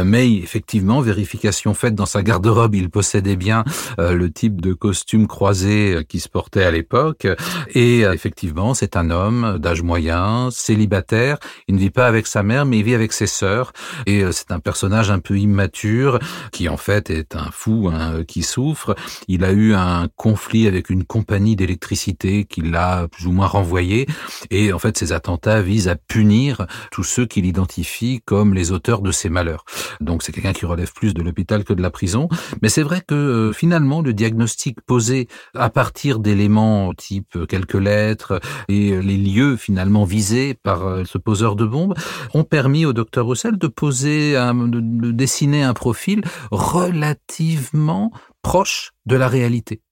mais 0.05 0.31
effectivement 0.35 0.90
vérification 0.99 1.75
faite 1.75 1.95
dans 1.95 2.07
sa 2.07 2.25
garde-robe, 2.25 2.75
il 2.75 2.91
possédait 2.91 3.37
bien 3.37 3.63
euh, 4.01 4.15
le 4.15 4.33
type 4.33 4.61
de 4.61 4.75
costume 4.75 5.29
croisé 5.29 5.95
euh, 5.95 6.03
qui 6.03 6.19
se 6.19 6.29
portait 6.29 6.65
à 6.65 6.73
l'époque. 6.73 7.29
Et 7.75 8.05
euh, 8.05 8.13
effectivement, 8.13 8.75
c'est 8.75 8.97
un 8.97 9.11
homme 9.11 9.59
d'âge 9.59 9.83
moyen, 9.83 10.49
célibataire. 10.51 11.39
Il 11.69 11.77
ne 11.77 11.81
vit 11.81 11.91
pas 11.91 12.09
avec 12.09 12.27
sa 12.27 12.43
mère, 12.43 12.67
mais 12.67 12.79
il 12.79 12.85
vit 12.85 12.95
avec 12.95 13.13
ses 13.13 13.29
sœurs. 13.29 13.73
Et 14.07 14.25
c'est 14.33 14.51
un 14.51 14.59
personnage 14.59 15.11
un 15.11 15.21
peu 15.21 15.39
immature 15.39 16.19
qui 16.51 16.69
en 16.69 16.77
fait 16.77 17.11
est 17.11 17.37
un 17.37 17.51
fou 17.53 17.89
hein, 17.93 18.25
qui 18.27 18.43
souffre. 18.43 18.97
Il 19.29 19.45
a 19.45 19.53
eu 19.53 19.75
un 19.75 20.09
conflit 20.17 20.67
avec 20.67 20.91
une 20.91 21.05
compagnie 21.05 21.55
d'électricité 21.55 22.45
qui 22.45 22.63
l'a 22.63 23.07
plus 23.09 23.27
ou 23.27 23.33
moins 23.33 23.47
renvoyé. 23.47 24.07
Et 24.51 24.73
en 24.73 24.79
fait, 24.79 24.99
ces 24.99 25.13
attentats 25.13 25.63
visent 25.63 25.89
à 25.89 25.97
punir 25.97 26.67
tous 26.91 27.05
ceux 27.05 27.27
qu'il 27.27 27.47
identifie 27.47 28.23
comme 28.25 28.55
les 28.55 28.73
auteurs 28.73 29.03
de 29.03 29.13
ces 29.13 29.29
malheurs. 29.29 29.65
Donc 30.01 30.23
c'est 30.23 30.33
quelqu'un 30.33 30.53
qui 30.53 30.67
relève 30.67 30.80
plus 30.87 31.15
de 31.15 31.23
l'hôpital 31.23 31.65
que 31.65 31.73
de 31.73 31.83
la 31.83 31.91
prison. 31.91 32.29
Mais 32.63 32.69
c'est 32.69 32.83
vrai 32.83 33.03
que 33.07 33.15
euh, 33.15 33.53
finalement, 33.53 34.03
le 34.03 34.13
diagnostic 34.13 34.81
posé 34.83 35.29
à 35.55 35.71
partir 35.71 36.19
d'éléments 36.19 36.93
type 36.95 37.37
euh, 37.37 37.47
quelques 37.47 37.75
lettres 37.75 38.41
et 38.69 38.93
euh, 38.93 39.01
les 39.01 39.17
lieux 39.17 39.57
finalement 39.57 40.05
visés 40.05 40.55
par 40.55 41.07
ce 41.07 41.19
poseur 41.19 41.57
de 41.57 41.65
bombes 41.65 41.95
ont 42.35 42.45
permis 42.45 42.87
au 42.87 42.93
docteur 42.93 43.27
Roussel 43.27 43.59
de 43.59 43.67
poser, 43.67 44.33
de 44.35 45.11
dessiner 45.11 45.63
un 45.63 45.75
profil 45.75 46.23
relativement 46.51 48.11
proche 48.43 48.93
de 49.07 49.17
la 49.17 49.29
réalité. 49.29 49.83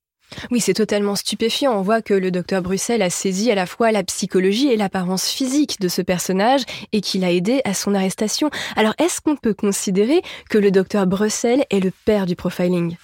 Oui, 0.51 0.61
c'est 0.61 0.75
totalement 0.75 1.17
stupéfiant. 1.17 1.73
On 1.77 1.83
voit 1.83 2.03
que 2.03 2.15
le 2.15 2.31
docteur 2.31 2.63
Bruxelles 2.63 3.03
a 3.03 3.11
saisi 3.11 3.51
à 3.51 3.55
la 3.55 3.67
fois 3.67 3.93
la 3.93 4.03
psychologie 4.03 4.69
et 4.69 4.77
l'apparence 4.77 5.29
physique 5.29 5.81
de 5.81 5.89
ce 5.89 6.03
personnage 6.03 6.63
et 6.93 7.01
qu'il 7.01 7.25
a 7.25 7.33
aidé 7.33 7.61
à 7.65 7.75
son 7.75 7.95
arrestation. 7.95 8.51
Alors, 8.77 8.95
est-ce 8.99 9.21
qu'on 9.21 9.37
peut 9.37 9.55
considérer 9.55 10.23
que 10.51 10.59
le 10.59 10.71
docteur 10.71 11.07
Bruxelles 11.07 11.65
est 11.71 11.81
le 11.81 11.93
père 12.05 12.27
du 12.27 12.37
profiling? 12.37 12.97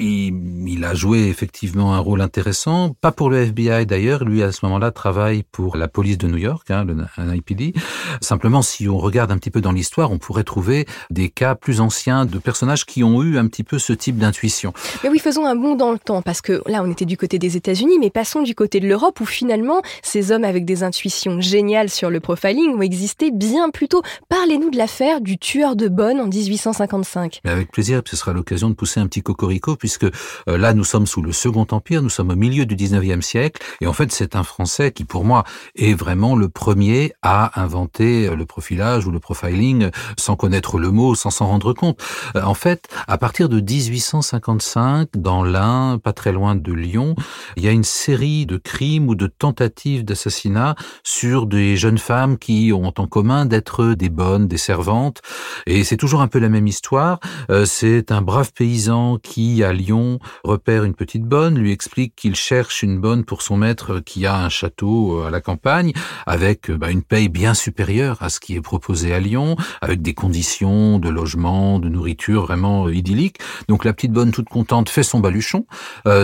Il, 0.00 0.84
a 0.84 0.94
joué 0.94 1.28
effectivement 1.28 1.94
un 1.94 1.98
rôle 1.98 2.20
intéressant, 2.20 2.94
pas 3.00 3.12
pour 3.12 3.30
le 3.30 3.38
FBI 3.38 3.86
d'ailleurs, 3.86 4.24
lui 4.24 4.42
à 4.42 4.50
ce 4.50 4.64
moment-là 4.64 4.90
travaille 4.90 5.44
pour 5.44 5.76
la 5.76 5.86
police 5.86 6.18
de 6.18 6.26
New 6.26 6.36
York, 6.36 6.68
hein, 6.70 6.84
le 6.84 6.96
NIPD. 7.18 7.74
Simplement, 8.20 8.62
si 8.62 8.88
on 8.88 8.98
regarde 8.98 9.30
un 9.30 9.38
petit 9.38 9.50
peu 9.50 9.60
dans 9.60 9.70
l'histoire, 9.70 10.10
on 10.10 10.18
pourrait 10.18 10.42
trouver 10.42 10.86
des 11.10 11.28
cas 11.28 11.54
plus 11.54 11.80
anciens 11.80 12.26
de 12.26 12.38
personnages 12.38 12.84
qui 12.86 13.04
ont 13.04 13.22
eu 13.22 13.38
un 13.38 13.46
petit 13.46 13.62
peu 13.62 13.78
ce 13.78 13.92
type 13.92 14.18
d'intuition. 14.18 14.72
Mais 15.04 15.10
oui, 15.10 15.20
faisons 15.20 15.46
un 15.46 15.54
bond 15.54 15.76
dans 15.76 15.92
le 15.92 15.98
temps, 15.98 16.22
parce 16.22 16.40
que 16.40 16.62
là, 16.66 16.82
on 16.82 16.90
était 16.90 17.04
du 17.04 17.16
côté 17.16 17.38
des 17.38 17.56
États-Unis, 17.56 17.98
mais 18.00 18.10
passons 18.10 18.42
du 18.42 18.54
côté 18.54 18.80
de 18.80 18.88
l'Europe, 18.88 19.20
où 19.20 19.26
finalement, 19.26 19.80
ces 20.02 20.32
hommes 20.32 20.44
avec 20.44 20.64
des 20.64 20.82
intuitions 20.82 21.40
géniales 21.40 21.88
sur 21.88 22.10
le 22.10 22.18
profiling 22.18 22.74
ont 22.74 22.82
existé 22.82 23.30
bien 23.30 23.70
plus 23.70 23.88
tôt. 23.88 24.02
Parlez-nous 24.28 24.70
de 24.70 24.76
l'affaire 24.76 25.20
du 25.20 25.38
tueur 25.38 25.76
de 25.76 25.88
Bonn 25.88 26.20
en 26.20 26.26
1855. 26.26 27.40
Mais 27.44 27.50
avec 27.50 27.70
plaisir, 27.70 28.02
ce 28.04 28.16
sera 28.16 28.32
l'occasion 28.32 28.68
de 28.68 28.74
pousser 28.74 28.98
un 28.98 29.06
petit 29.06 29.22
cocorico 29.22 29.76
puisque 29.84 30.04
euh, 30.04 30.56
là, 30.56 30.72
nous 30.72 30.82
sommes 30.82 31.06
sous 31.06 31.20
le 31.20 31.30
Second 31.30 31.66
Empire, 31.70 32.00
nous 32.00 32.08
sommes 32.08 32.30
au 32.30 32.36
milieu 32.36 32.64
du 32.64 32.74
19e 32.74 33.20
siècle, 33.20 33.62
et 33.82 33.86
en 33.86 33.92
fait, 33.92 34.10
c'est 34.12 34.34
un 34.34 34.42
Français 34.42 34.92
qui, 34.92 35.04
pour 35.04 35.26
moi, 35.26 35.44
est 35.76 35.92
vraiment 35.92 36.36
le 36.36 36.48
premier 36.48 37.12
à 37.20 37.60
inventer 37.60 38.28
euh, 38.28 38.34
le 38.34 38.46
profilage 38.46 39.06
ou 39.06 39.10
le 39.10 39.20
profiling 39.20 39.90
sans 40.18 40.36
connaître 40.36 40.78
le 40.78 40.90
mot, 40.90 41.14
sans 41.14 41.28
s'en 41.28 41.48
rendre 41.48 41.74
compte. 41.74 42.02
Euh, 42.34 42.40
en 42.44 42.54
fait, 42.54 42.88
à 43.08 43.18
partir 43.18 43.50
de 43.50 43.60
1855, 43.60 45.10
dans 45.16 45.44
l'Ain, 45.44 46.00
pas 46.02 46.14
très 46.14 46.32
loin 46.32 46.54
de 46.54 46.72
Lyon, 46.72 47.14
il 47.58 47.64
y 47.64 47.68
a 47.68 47.70
une 47.70 47.84
série 47.84 48.46
de 48.46 48.56
crimes 48.56 49.10
ou 49.10 49.14
de 49.14 49.26
tentatives 49.26 50.02
d'assassinat 50.02 50.76
sur 51.02 51.44
des 51.44 51.76
jeunes 51.76 51.98
femmes 51.98 52.38
qui 52.38 52.72
ont 52.72 52.94
en 52.96 53.06
commun 53.06 53.44
d'être 53.44 53.92
des 53.92 54.08
bonnes, 54.08 54.48
des 54.48 54.56
servantes, 54.56 55.20
et 55.66 55.84
c'est 55.84 55.98
toujours 55.98 56.22
un 56.22 56.28
peu 56.28 56.38
la 56.38 56.48
même 56.48 56.66
histoire. 56.66 57.20
C'est 57.66 58.10
un 58.10 58.22
brave 58.22 58.52
paysan 58.54 59.18
qui 59.18 59.62
a 59.62 59.73
Lyon 59.74 60.18
repère 60.44 60.84
une 60.84 60.94
petite 60.94 61.24
bonne, 61.24 61.58
lui 61.58 61.72
explique 61.72 62.14
qu'il 62.16 62.34
cherche 62.34 62.82
une 62.82 63.00
bonne 63.00 63.24
pour 63.24 63.42
son 63.42 63.56
maître 63.56 64.00
qui 64.00 64.26
a 64.26 64.36
un 64.36 64.48
château 64.48 65.20
euh, 65.20 65.26
à 65.26 65.30
la 65.30 65.40
campagne, 65.40 65.92
avec 66.26 66.70
euh, 66.70 66.76
bah, 66.76 66.90
une 66.90 67.02
paye 67.02 67.28
bien 67.28 67.54
supérieure 67.54 68.22
à 68.22 68.28
ce 68.28 68.40
qui 68.40 68.54
est 68.54 68.60
proposé 68.60 69.12
à 69.12 69.20
Lyon, 69.20 69.56
avec 69.80 70.02
des 70.02 70.14
conditions 70.14 70.98
de 70.98 71.08
logement, 71.08 71.78
de 71.78 71.88
nourriture 71.88 72.42
vraiment 72.42 72.86
euh, 72.86 72.94
idylliques. 72.94 73.38
Donc 73.68 73.84
la 73.84 73.92
petite 73.92 74.12
bonne 74.12 74.32
toute 74.32 74.48
contente 74.48 74.88
fait 74.88 75.02
son 75.02 75.20
baluchon, 75.20 75.66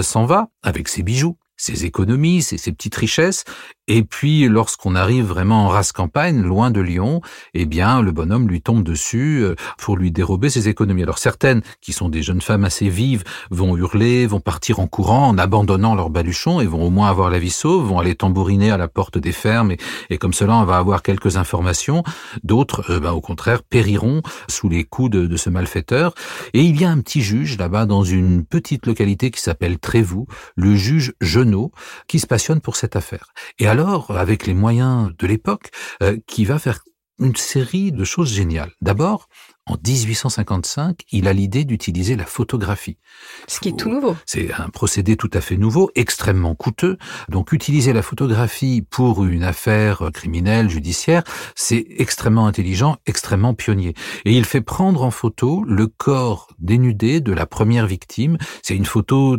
s'en 0.02 0.24
va 0.24 0.48
avec 0.62 0.88
ses 0.88 1.02
bijoux 1.02 1.36
ses 1.60 1.84
économies, 1.84 2.40
ses, 2.40 2.56
ses, 2.56 2.72
petites 2.72 2.94
richesses, 2.94 3.44
et 3.92 4.04
puis, 4.04 4.46
lorsqu'on 4.46 4.94
arrive 4.94 5.24
vraiment 5.24 5.64
en 5.64 5.68
race 5.68 5.90
campagne, 5.90 6.42
loin 6.42 6.70
de 6.70 6.80
Lyon, 6.80 7.22
eh 7.54 7.66
bien, 7.66 8.02
le 8.02 8.12
bonhomme 8.12 8.46
lui 8.46 8.62
tombe 8.62 8.84
dessus 8.84 9.40
euh, 9.42 9.56
pour 9.78 9.96
lui 9.96 10.12
dérober 10.12 10.48
ses 10.48 10.68
économies. 10.68 11.02
Alors, 11.02 11.18
certaines, 11.18 11.60
qui 11.80 11.92
sont 11.92 12.08
des 12.08 12.22
jeunes 12.22 12.40
femmes 12.40 12.62
assez 12.62 12.88
vives, 12.88 13.24
vont 13.50 13.76
hurler, 13.76 14.28
vont 14.28 14.38
partir 14.38 14.78
en 14.78 14.86
courant, 14.86 15.26
en 15.26 15.38
abandonnant 15.38 15.96
leur 15.96 16.08
baluchon, 16.08 16.60
et 16.60 16.66
vont 16.66 16.84
au 16.84 16.90
moins 16.90 17.10
avoir 17.10 17.30
la 17.30 17.40
vie 17.40 17.50
sauve, 17.50 17.88
vont 17.88 17.98
aller 17.98 18.14
tambouriner 18.14 18.70
à 18.70 18.76
la 18.76 18.86
porte 18.86 19.18
des 19.18 19.32
fermes, 19.32 19.72
et, 20.08 20.18
comme 20.18 20.34
cela, 20.34 20.54
on 20.54 20.64
va 20.64 20.76
avoir 20.76 21.02
quelques 21.02 21.36
informations. 21.36 22.04
D'autres, 22.44 22.92
euh, 22.92 23.00
ben, 23.00 23.10
au 23.10 23.20
contraire, 23.20 23.64
périront 23.64 24.22
sous 24.46 24.68
les 24.68 24.84
coups 24.84 25.10
de, 25.10 25.26
de, 25.26 25.36
ce 25.36 25.50
malfaiteur. 25.50 26.14
Et 26.54 26.62
il 26.62 26.80
y 26.80 26.84
a 26.84 26.90
un 26.90 27.00
petit 27.00 27.22
juge 27.22 27.58
là-bas, 27.58 27.86
dans 27.86 28.04
une 28.04 28.44
petite 28.44 28.86
localité 28.86 29.32
qui 29.32 29.40
s'appelle 29.40 29.80
Trévoux, 29.80 30.28
le 30.54 30.76
juge 30.76 31.12
Genot, 31.20 31.72
qui 32.06 32.20
se 32.20 32.28
passionne 32.28 32.60
pour 32.60 32.76
cette 32.76 32.94
affaire. 32.94 33.32
Et 33.58 33.66
alors, 33.66 33.79
alors, 33.80 34.10
avec 34.10 34.46
les 34.46 34.52
moyens 34.52 35.10
de 35.18 35.26
l'époque, 35.26 35.70
euh, 36.02 36.18
qui 36.26 36.44
va 36.44 36.58
faire 36.58 36.80
une 37.18 37.34
série 37.34 37.92
de 37.92 38.04
choses 38.04 38.30
géniales. 38.30 38.72
D'abord, 38.82 39.28
en 39.66 39.76
1855, 39.76 41.02
il 41.12 41.28
a 41.28 41.32
l'idée 41.32 41.64
d'utiliser 41.64 42.16
la 42.16 42.26
photographie. 42.26 42.98
Ce 43.46 43.60
qui 43.60 43.68
est 43.68 43.78
tout 43.78 43.88
nouveau. 43.88 44.16
C'est 44.26 44.52
un 44.52 44.68
procédé 44.68 45.16
tout 45.16 45.30
à 45.32 45.40
fait 45.40 45.56
nouveau, 45.56 45.90
extrêmement 45.94 46.54
coûteux. 46.54 46.98
Donc 47.28 47.52
utiliser 47.52 47.92
la 47.92 48.02
photographie 48.02 48.82
pour 48.82 49.24
une 49.24 49.44
affaire 49.44 50.10
criminelle, 50.12 50.68
judiciaire, 50.68 51.22
c'est 51.54 51.86
extrêmement 51.98 52.46
intelligent, 52.46 52.96
extrêmement 53.06 53.54
pionnier. 53.54 53.94
Et 54.24 54.32
il 54.32 54.44
fait 54.44 54.60
prendre 54.62 55.02
en 55.02 55.10
photo 55.10 55.64
le 55.64 55.86
corps 55.86 56.48
dénudé 56.58 57.20
de 57.20 57.32
la 57.32 57.46
première 57.46 57.86
victime. 57.86 58.36
C'est 58.62 58.76
une 58.76 58.86
photo 58.86 59.38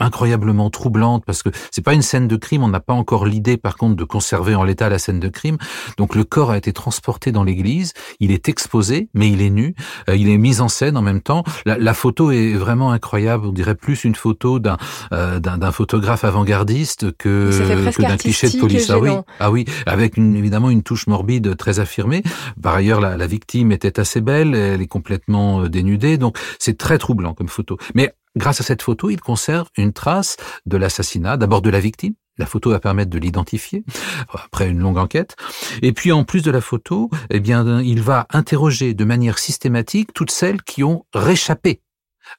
incroyablement 0.00 0.70
troublante 0.70 1.24
parce 1.24 1.42
que 1.42 1.50
c'est 1.70 1.82
pas 1.82 1.94
une 1.94 2.02
scène 2.02 2.28
de 2.28 2.36
crime, 2.36 2.62
on 2.62 2.68
n'a 2.68 2.80
pas 2.80 2.92
encore 2.92 3.26
l'idée 3.26 3.56
par 3.56 3.76
contre 3.76 3.96
de 3.96 4.04
conserver 4.04 4.54
en 4.54 4.64
l'état 4.64 4.88
la 4.88 4.98
scène 4.98 5.20
de 5.20 5.28
crime. 5.28 5.58
Donc 5.96 6.14
le 6.14 6.24
corps 6.24 6.50
a 6.50 6.56
été 6.56 6.72
transporté 6.72 7.32
dans 7.32 7.44
l'église, 7.44 7.92
il 8.20 8.30
est 8.30 8.48
exposé 8.48 9.08
mais 9.14 9.30
il 9.30 9.42
est 9.42 9.50
nu, 9.50 9.74
euh, 10.08 10.16
il 10.16 10.28
est 10.28 10.38
mis 10.38 10.60
en 10.60 10.68
scène 10.68 10.96
en 10.96 11.02
même 11.02 11.20
temps. 11.20 11.42
La, 11.66 11.78
la, 11.78 11.94
photo 11.94 12.30
est 12.30 12.54
vraiment 12.54 12.92
incroyable, 12.92 13.46
on 13.46 13.52
dirait 13.52 13.74
plus 13.74 14.04
une 14.04 14.14
photo 14.14 14.58
d'un 14.58 14.76
euh, 15.12 15.40
d'un 15.40 15.72
photographe 15.72 16.24
avant-gardiste 16.24 17.16
que, 17.16 17.50
que 17.90 18.02
d'un 18.02 18.16
cliché 18.16 18.48
de 18.48 18.58
police. 18.58 18.90
Ah 18.90 18.98
oui, 18.98 19.10
ah 19.40 19.50
oui, 19.50 19.64
avec 19.86 20.16
une, 20.16 20.36
évidemment 20.36 20.70
une 20.70 20.82
touche 20.82 21.06
morbide 21.06 21.56
très 21.56 21.80
affirmée. 21.80 22.22
Par 22.62 22.74
ailleurs, 22.74 23.00
la, 23.00 23.16
la 23.16 23.26
victime 23.26 23.72
était 23.72 23.98
assez 23.98 24.20
belle, 24.20 24.54
elle 24.54 24.80
est 24.80 24.86
complètement 24.86 25.62
euh, 25.62 25.68
dénudée, 25.68 26.18
donc 26.18 26.38
c'est 26.58 26.78
très 26.78 26.98
troublant 26.98 27.34
comme 27.34 27.48
photo. 27.48 27.78
Mais 27.94 28.14
Grâce 28.38 28.60
à 28.60 28.64
cette 28.64 28.82
photo, 28.82 29.10
il 29.10 29.20
conserve 29.20 29.68
une 29.76 29.92
trace 29.92 30.36
de 30.64 30.76
l'assassinat, 30.76 31.36
d'abord 31.36 31.60
de 31.60 31.70
la 31.70 31.80
victime. 31.80 32.14
La 32.38 32.46
photo 32.46 32.70
va 32.70 32.78
permettre 32.78 33.10
de 33.10 33.18
l'identifier 33.18 33.84
après 34.32 34.68
une 34.68 34.78
longue 34.78 34.96
enquête. 34.96 35.34
Et 35.82 35.92
puis 35.92 36.12
en 36.12 36.22
plus 36.22 36.42
de 36.42 36.52
la 36.52 36.60
photo, 36.60 37.10
eh 37.30 37.40
bien, 37.40 37.80
il 37.80 38.00
va 38.00 38.28
interroger 38.30 38.94
de 38.94 39.04
manière 39.04 39.40
systématique 39.40 40.12
toutes 40.14 40.30
celles 40.30 40.62
qui 40.62 40.84
ont 40.84 41.04
réchappé 41.12 41.82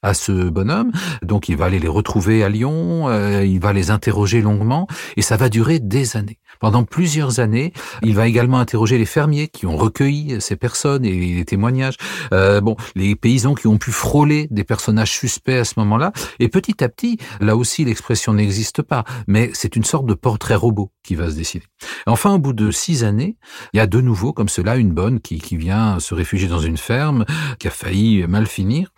à 0.02 0.14
ce 0.14 0.48
bonhomme. 0.48 0.92
Donc 1.22 1.48
il 1.48 1.56
va 1.56 1.66
aller 1.66 1.78
les 1.78 1.88
retrouver 1.88 2.44
à 2.44 2.48
Lyon, 2.48 3.08
euh, 3.08 3.44
il 3.44 3.60
va 3.60 3.72
les 3.72 3.90
interroger 3.90 4.40
longuement, 4.40 4.86
et 5.16 5.22
ça 5.22 5.36
va 5.36 5.48
durer 5.48 5.78
des 5.78 6.16
années. 6.16 6.38
Pendant 6.58 6.84
plusieurs 6.84 7.40
années, 7.40 7.72
il 8.02 8.14
va 8.14 8.26
également 8.26 8.58
interroger 8.58 8.98
les 8.98 9.06
fermiers 9.06 9.48
qui 9.48 9.66
ont 9.66 9.76
recueilli 9.76 10.40
ces 10.40 10.56
personnes 10.56 11.04
et 11.04 11.12
les 11.12 11.44
témoignages. 11.44 11.96
Euh, 12.32 12.60
bon, 12.60 12.76
les 12.94 13.16
paysans 13.16 13.54
qui 13.54 13.66
ont 13.66 13.78
pu 13.78 13.92
frôler 13.92 14.46
des 14.50 14.64
personnages 14.64 15.12
suspects 15.12 15.58
à 15.58 15.64
ce 15.64 15.74
moment-là. 15.78 16.12
Et 16.38 16.48
petit 16.48 16.82
à 16.84 16.88
petit, 16.88 17.18
là 17.40 17.56
aussi 17.56 17.84
l'expression 17.84 18.34
n'existe 18.34 18.82
pas, 18.82 19.04
mais 19.26 19.50
c'est 19.54 19.76
une 19.76 19.84
sorte 19.84 20.06
de 20.06 20.14
portrait 20.14 20.54
robot 20.54 20.90
qui 21.02 21.14
va 21.14 21.30
se 21.30 21.36
décider. 21.36 21.64
Enfin, 22.06 22.34
au 22.34 22.38
bout 22.38 22.52
de 22.52 22.70
six 22.70 23.04
années, 23.04 23.36
il 23.72 23.78
y 23.78 23.80
a 23.80 23.86
de 23.86 24.00
nouveau, 24.00 24.32
comme 24.32 24.48
cela, 24.48 24.76
une 24.76 24.92
bonne 24.92 25.20
qui, 25.20 25.38
qui 25.38 25.56
vient 25.56 25.98
se 25.98 26.14
réfugier 26.14 26.48
dans 26.48 26.60
une 26.60 26.76
ferme, 26.76 27.24
qui 27.58 27.68
a 27.68 27.70
failli 27.70 28.26
mal 28.26 28.46
finir. 28.46 28.92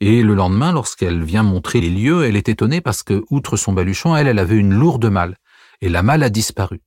Et 0.00 0.22
le 0.22 0.33
lendemain, 0.34 0.72
lorsqu'elle 0.72 1.22
vient 1.24 1.42
montrer 1.42 1.80
les 1.80 1.90
lieux, 1.90 2.24
elle 2.24 2.36
est 2.36 2.48
étonnée 2.48 2.80
parce 2.80 3.02
que, 3.02 3.24
outre 3.30 3.56
son 3.56 3.72
baluchon, 3.72 4.16
elle, 4.16 4.26
elle 4.26 4.38
avait 4.38 4.56
une 4.56 4.74
lourde 4.74 5.06
malle. 5.06 5.36
Et 5.80 5.88
la 5.88 6.02
malle 6.02 6.22
a 6.22 6.30
disparu. 6.30 6.80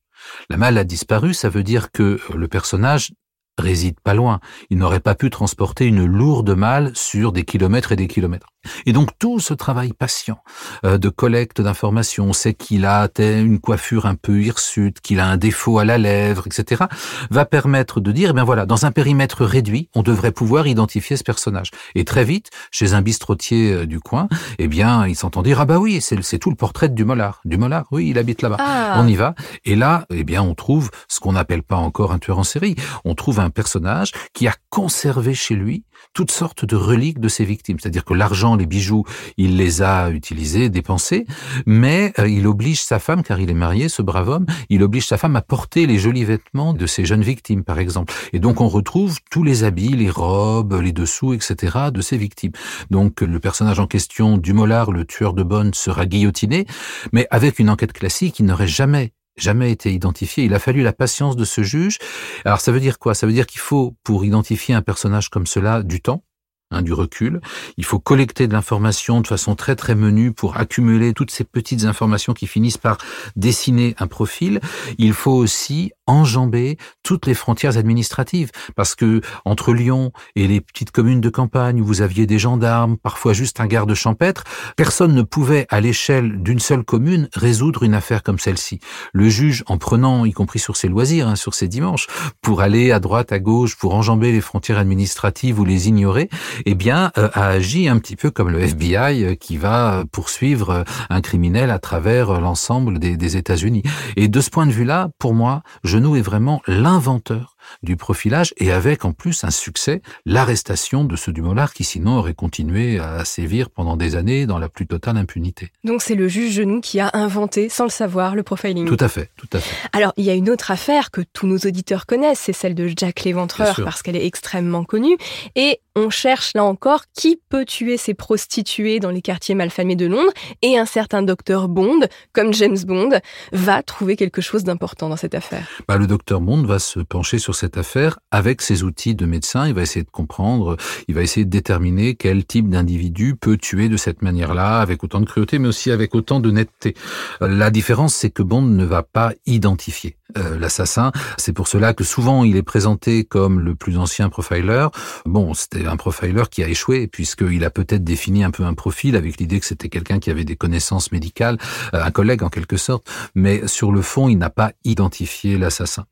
La 0.50 0.58
malle 0.58 0.77
a 0.77 0.84
disparu, 0.84 1.34
ça 1.34 1.50
veut 1.50 1.63
dire 1.63 1.92
que 1.92 2.20
le 2.36 2.48
personnage 2.48 3.12
réside 3.58 4.00
pas 4.00 4.13
loin. 4.13 4.39
Il 4.70 4.77
n'aurait 4.77 5.00
pas 5.00 5.16
pu 5.16 5.30
transporter 5.30 5.86
une 5.86 6.06
lourde 6.06 6.56
malle 6.56 6.96
sur 6.96 7.32
des 7.32 7.44
kilomètres 7.44 7.92
et 7.92 7.96
des 7.96 8.08
kilomètres. 8.08 8.48
Et 8.86 8.94
donc 8.94 9.12
tout 9.20 9.40
ce 9.40 9.54
travail 9.54 9.94
patient 9.94 10.40
euh, 10.86 10.98
de 10.98 11.10
collecte 11.10 11.62
d'informations, 11.62 12.26
on 12.26 12.34
sait 12.34 12.54
qu'il 12.54 12.86
a 12.86 13.08
une 13.20 13.60
coiffure 13.60 14.06
un 14.06 14.16
peu 14.16 14.42
hirsute, 14.42 15.02
qu'il 15.02 15.20
a 15.20 15.28
un 15.28 15.38
défaut 15.38 15.80
à 15.80 15.86
la 15.86 15.98
lèvre, 15.98 16.48
etc., 16.48 16.86
va 17.32 17.46
permettre 17.46 18.00
de 18.00 18.12
dire, 18.12 18.30
eh 18.32 18.34
bien 18.34 18.44
voilà, 18.44 18.66
dans 18.66 18.86
un 18.86 18.92
périmètre 18.92 19.46
réduit, 19.46 19.90
on 19.96 20.04
devrait 20.04 20.32
pouvoir 20.32 20.68
identifier 20.68 21.18
ce 21.18 21.24
personnage. 21.24 21.72
Et 21.96 22.06
très 22.06 22.24
vite, 22.24 22.50
chez 22.72 22.94
un 22.94 23.02
bistrotier 23.02 23.74
euh, 23.74 23.86
du 23.86 24.00
coin, 24.00 24.28
eh 24.60 24.68
bien, 24.68 25.08
ils 25.08 25.16
s'entendent 25.16 25.46
dire, 25.46 25.62
ah 25.62 25.66
bah 25.66 25.80
oui, 25.80 26.02
c'est 26.02 26.40
tout 26.40 26.50
le 26.50 26.56
portrait 26.56 26.90
du 26.90 27.06
Mollard. 27.06 27.42
Du 27.46 27.58
Mollard, 27.58 27.86
oui, 27.92 28.10
il 28.10 28.18
habite 28.18 28.42
là-bas. 28.42 28.58
Ah. 28.60 28.96
On 29.00 29.08
y 29.08 29.16
va. 29.16 29.36
Et 29.66 29.76
là, 29.76 30.06
eh 30.10 30.24
bien, 30.24 30.42
on 30.42 30.56
trouve 30.56 30.90
ce 31.08 31.20
qu'on 31.20 31.34
n'appelle 31.34 31.64
pas 31.64 31.76
encore 31.76 32.12
un 32.12 32.20
tueur 32.20 32.40
en 32.40 32.44
série. 32.44 32.76
On 33.06 33.16
trouve 33.16 33.40
un 33.40 33.50
personnage 33.50 34.12
qui 34.34 34.48
a 34.48 34.54
conservé 34.70 35.34
chez 35.34 35.56
lui 35.56 35.84
toutes 36.14 36.32
sortes 36.32 36.66
de 36.66 36.76
reliques 36.76 37.20
de 37.20 37.28
ses 37.28 37.46
victimes. 37.46 37.78
C'est-à-dire 37.80 38.06
que 38.06 38.14
l'argent, 38.14 38.57
les 38.58 38.66
bijoux, 38.66 39.04
il 39.38 39.58
les 39.58 39.82
a 39.82 40.10
utilisés, 40.10 40.70
dépensés, 40.70 41.26
mais 41.66 42.14
euh, 42.20 42.28
il 42.28 42.48
oblige 42.48 42.82
sa 42.82 43.00
femme, 43.00 43.24
car 43.24 43.40
il 43.40 43.50
est 43.50 43.56
marié, 43.56 43.90
ce 43.90 44.02
brave 44.02 44.30
homme, 44.30 44.46
il 44.70 44.84
oblige 44.84 45.08
sa 45.08 45.18
femme 45.18 45.36
à 45.36 45.42
porter 45.42 45.86
les 45.86 45.98
jolis 45.98 46.26
vêtements 46.26 46.74
de 46.74 46.86
ses 46.86 47.06
jeunes 47.06 47.22
victimes, 47.22 47.64
par 47.64 47.80
exemple. 47.80 48.14
Et 48.34 48.40
donc 48.40 48.62
on 48.62 48.68
retrouve 48.68 49.18
tous 49.32 49.44
les 49.44 49.64
habits, 49.64 49.96
les 49.96 50.10
robes, 50.10 50.80
les 50.82 50.92
dessous, 50.92 51.34
etc. 51.34 51.78
de 51.94 52.02
ses 52.02 52.18
victimes. 52.18 52.52
Donc 52.90 53.22
le 53.22 53.40
personnage 53.40 53.80
en 53.80 53.88
question, 53.88 54.38
Dumollard, 54.38 54.92
le 54.92 55.06
tueur 55.06 55.34
de 55.34 55.44
bonne, 55.44 55.74
sera 55.74 56.06
guillotiné, 56.06 56.66
mais 57.12 57.28
avec 57.32 57.60
une 57.60 57.70
enquête 57.70 57.94
classique, 57.94 58.40
il 58.40 58.46
n'aurait 58.46 58.68
jamais 58.68 59.14
jamais 59.38 59.72
été 59.72 59.94
identifié. 59.94 60.44
Il 60.46 60.54
a 60.54 60.60
fallu 60.60 60.82
la 60.82 60.94
patience 60.94 61.36
de 61.36 61.46
ce 61.46 61.62
juge. 61.62 62.00
Alors 62.44 62.60
ça 62.60 62.72
veut 62.72 62.80
dire 62.80 63.00
quoi? 63.00 63.14
Ça 63.14 63.28
veut 63.28 63.34
dire 63.34 63.46
qu'il 63.46 63.62
faut, 63.62 63.96
pour 64.04 64.26
identifier 64.26 64.76
un 64.76 64.82
personnage 64.82 65.30
comme 65.30 65.48
cela, 65.48 65.84
du 65.84 66.02
temps. 66.02 66.24
Hein, 66.72 66.82
du 66.82 66.94
recul. 66.94 67.42
Il 67.78 67.86
faut 67.86 68.00
collecter 68.00 68.48
de 68.48 68.54
l'information 68.54 69.22
de 69.22 69.28
façon 69.28 69.56
très 69.56 69.76
très 69.76 69.96
menue 69.96 70.32
pour 70.32 70.58
accumuler 70.58 71.14
toutes 71.14 71.32
ces 71.32 71.44
petites 71.44 71.86
informations 71.86 72.34
qui 72.34 72.48
finissent 72.48 72.78
par 72.78 72.98
dessiner 73.36 73.96
un 74.00 74.08
profil. 74.08 74.60
Il 74.98 75.14
faut 75.14 75.32
aussi 75.32 75.92
enjamber 76.08 76.78
toutes 77.04 77.26
les 77.26 77.34
frontières 77.34 77.78
administratives 77.78 78.52
parce 78.76 78.96
que 78.96 79.22
entre 79.46 79.74
Lyon 79.74 80.12
et 80.36 80.48
les 80.48 80.62
petites 80.62 80.92
communes 80.92 81.22
de 81.22 81.30
campagne 81.30 81.82
où 81.82 81.86
vous 81.86 82.02
aviez 82.02 82.26
des 82.26 82.40
gendarmes, 82.40 82.98
parfois 82.98 83.34
juste 83.34 83.60
un 83.60 83.68
garde 83.68 83.94
champêtre, 83.94 84.44
personne 84.76 85.14
ne 85.14 85.22
pouvait 85.22 85.68
à 85.70 85.82
l'échelle 85.82 86.42
d'une 86.42 86.60
seule 86.60 86.84
commune 86.84 87.30
résoudre 87.34 87.84
une 87.84 87.94
affaire 87.94 88.24
comme 88.24 88.40
celle-ci. 88.40 88.80
Le 89.14 89.30
juge, 89.30 89.64
en 89.68 89.78
prenant, 89.78 90.26
y 90.26 90.32
compris 90.32 90.60
sur 90.60 90.78
ses 90.78 90.88
loisirs, 90.88 91.28
hein, 91.28 91.36
sur 91.36 91.54
ses 91.54 91.68
dimanches, 91.68 92.08
pour 92.42 92.62
aller 92.62 92.92
à 92.92 93.00
droite, 93.00 93.32
à 93.32 93.40
gauche, 93.40 93.76
pour 93.76 93.96
enjamber 93.96 94.32
les 94.32 94.42
frontières 94.42 94.78
administratives 94.78 95.60
ou 95.60 95.66
les 95.66 95.90
ignorer, 95.90 96.30
eh 96.66 96.76
bien, 96.76 97.12
euh, 97.18 97.30
a 97.34 97.48
agi 97.48 97.88
un 97.88 98.00
petit 98.00 98.16
peu 98.16 98.32
comme 98.32 98.50
le 98.50 98.60
FBI 98.60 99.24
euh, 99.24 99.36
qui 99.36 99.58
va 99.58 100.04
poursuivre 100.12 100.70
euh, 100.70 100.84
un 101.10 101.22
criminel 101.22 101.72
à 101.72 101.80
travers 101.80 102.40
l'ensemble 102.40 103.00
des, 103.00 103.18
des 103.18 103.38
États-Unis. 103.38 103.84
Et 104.16 104.28
de 104.28 104.42
ce 104.42 104.50
point 104.50 104.66
de 104.66 104.72
vue-là, 104.72 105.10
pour 105.20 105.34
moi, 105.34 105.62
Genoux 105.84 106.16
est 106.16 106.22
vraiment 106.22 106.62
l'inventeur 106.68 107.57
du 107.84 107.98
profilage 107.98 108.54
et 108.58 108.72
avec 108.72 109.06
en 109.06 109.14
plus 109.14 109.44
un 109.44 109.52
succès, 109.52 110.02
l'arrestation 110.26 111.04
de 111.04 111.16
ce 111.16 111.32
Dumollard 111.32 111.74
qui 111.74 111.84
sinon 111.84 112.18
aurait 112.18 112.34
continué 112.34 113.00
à 113.00 113.26
sévir 113.26 113.70
pendant 113.70 113.98
des 113.98 114.16
années 114.16 114.46
dans 114.46 114.60
la 114.60 114.70
plus 114.70 114.88
totale 114.88 115.18
impunité. 115.18 115.72
Donc 115.84 116.02
c'est 116.02 116.16
le 116.16 116.28
juge 116.28 116.54
Genoux 116.54 116.82
qui 116.82 117.00
a 117.00 117.10
inventé, 117.14 117.70
sans 117.70 117.84
le 117.84 117.90
savoir, 117.90 118.36
le 118.36 118.44
profiling. 118.44 118.88
Tout 118.88 118.98
à 119.00 119.08
fait, 119.08 119.32
tout 119.36 119.50
à 119.54 119.60
fait. 119.60 119.76
Alors 119.94 120.14
il 120.18 120.26
y 120.26 120.30
a 120.30 120.34
une 120.34 120.50
autre 120.50 120.72
affaire 120.72 121.12
que 121.12 121.22
tous 121.34 121.48
nos 121.48 121.58
auditeurs 121.58 122.06
connaissent, 122.06 122.40
c'est 122.40 122.54
celle 122.54 122.76
de 122.76 122.92
Jack 122.96 123.24
Léventreur 123.24 123.80
parce 123.84 124.02
qu'elle 124.02 124.16
est 124.16 124.26
extrêmement 124.26 124.84
connue 124.84 125.18
et 125.56 125.80
on 125.96 126.10
cherche 126.10 126.54
là 126.54 126.64
encore 126.64 127.06
qui 127.14 127.42
peut 127.50 127.66
tuer 127.66 127.98
ces 127.98 128.14
prostituées 128.14 129.00
dans 129.00 129.10
les 129.10 129.22
quartiers 129.22 129.56
malfamés 129.56 129.96
de 129.96 130.06
Londres 130.06 130.32
et 130.62 130.78
un 130.78 130.86
certain 130.86 131.24
docteur 131.24 131.68
Bond, 131.68 132.02
comme 132.34 132.54
James 132.54 132.78
Bond, 132.86 133.20
va 133.52 133.82
trouver 133.82 134.16
quelque 134.16 134.42
chose 134.42 134.64
d'important 134.64 135.10
dans 135.10 135.18
cette 135.18 135.34
affaire. 135.34 135.68
Bah, 135.88 135.98
le 135.98 136.06
docteur 136.06 136.40
Bond 136.40 136.64
va 136.64 136.80
se 136.80 137.00
pencher 137.00 137.40
sur 137.40 137.56
cette 137.58 137.78
affaire 137.78 138.20
avec 138.32 138.62
ses 138.62 138.84
outils 138.84 139.16
de 139.16 139.26
médecin. 139.26 139.68
Il 139.68 139.74
va 139.74 139.82
essayer 139.82 140.04
de 140.04 140.10
comprendre, 140.10 140.78
il 141.08 141.16
va 141.16 141.22
essayer 141.22 141.46
de 141.46 141.50
déterminer 141.50 142.16
quel 142.16 142.46
type 142.46 142.70
d'individu 142.70 143.36
peut 143.36 143.58
tuer 143.58 143.90
de 143.90 143.98
cette 143.98 144.22
manière-là, 144.22 144.80
avec 144.80 145.04
autant 145.04 145.20
de 145.20 145.26
cruauté, 145.26 145.60
mais 145.60 145.68
aussi 145.68 145.92
avec 145.92 146.16
autant 146.16 146.40
de 146.40 146.52
netteté. 146.52 146.96
La 147.42 147.72
différence, 147.72 148.16
c'est 148.16 148.30
que 148.30 148.44
Bond 148.44 148.62
ne 148.62 148.86
va 148.86 149.04
pas 149.04 149.34
identifier 149.46 150.16
euh, 150.38 150.60
l'assassin. 150.60 151.12
C'est 151.38 151.54
pour 151.54 151.68
cela 151.68 151.94
que 151.94 152.04
souvent 152.04 152.44
il 152.44 152.58
est 152.58 152.64
présenté 152.64 153.24
comme 153.24 153.60
le 153.60 153.76
plus 153.76 153.98
ancien 153.98 154.30
profiler. 154.30 154.88
Bon, 155.26 155.54
c'était 155.54 155.86
un 155.86 155.96
profiler 155.96 156.44
qui 156.52 156.64
a 156.64 156.68
échoué 156.68 157.08
puisqu'il 157.08 157.64
a 157.64 157.70
peut-être 157.70 158.04
défini 158.04 158.44
un 158.44 158.52
peu 158.52 158.64
un 158.64 158.74
profil 158.74 159.16
avec 159.16 159.38
l'idée 159.38 159.60
que 159.60 159.66
c'était 159.66 159.90
quelqu'un 159.90 160.20
qui 160.20 160.30
avait 160.30 160.44
des 160.44 160.58
connaissances 160.58 161.12
médicales, 161.12 161.58
euh, 161.94 162.04
un 162.04 162.12
collègue 162.12 162.44
en 162.44 162.50
quelque 162.50 162.78
sorte, 162.78 163.10
mais 163.36 163.68
sur 163.68 163.92
le 163.92 164.02
fond, 164.02 164.28
il 164.28 164.38
n'a 164.38 164.50
pas 164.50 164.74
identifié 164.84 165.58
l'assassin. 165.58 166.06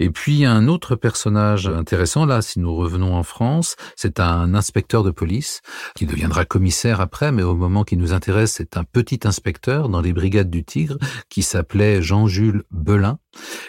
Et 0.00 0.10
puis 0.10 0.46
un 0.46 0.66
autre 0.68 0.96
personnage 0.96 1.66
intéressant 1.66 2.24
là, 2.24 2.40
si 2.40 2.58
nous 2.58 2.74
revenons 2.74 3.14
en 3.14 3.22
France, 3.22 3.76
c'est 3.96 4.18
un 4.18 4.54
inspecteur 4.54 5.02
de 5.02 5.10
police 5.10 5.60
qui 5.94 6.06
deviendra 6.06 6.44
commissaire 6.44 7.00
après, 7.00 7.32
mais 7.32 7.42
au 7.42 7.54
moment 7.54 7.84
qui 7.84 7.96
nous 7.96 8.12
intéresse, 8.12 8.52
c'est 8.52 8.76
un 8.76 8.84
petit 8.84 9.20
inspecteur 9.24 9.88
dans 9.88 10.00
les 10.00 10.12
brigades 10.12 10.50
du 10.50 10.64
Tigre 10.64 10.96
qui 11.28 11.42
s'appelait 11.42 12.02
Jean-Jules 12.02 12.64
Belin. 12.70 13.18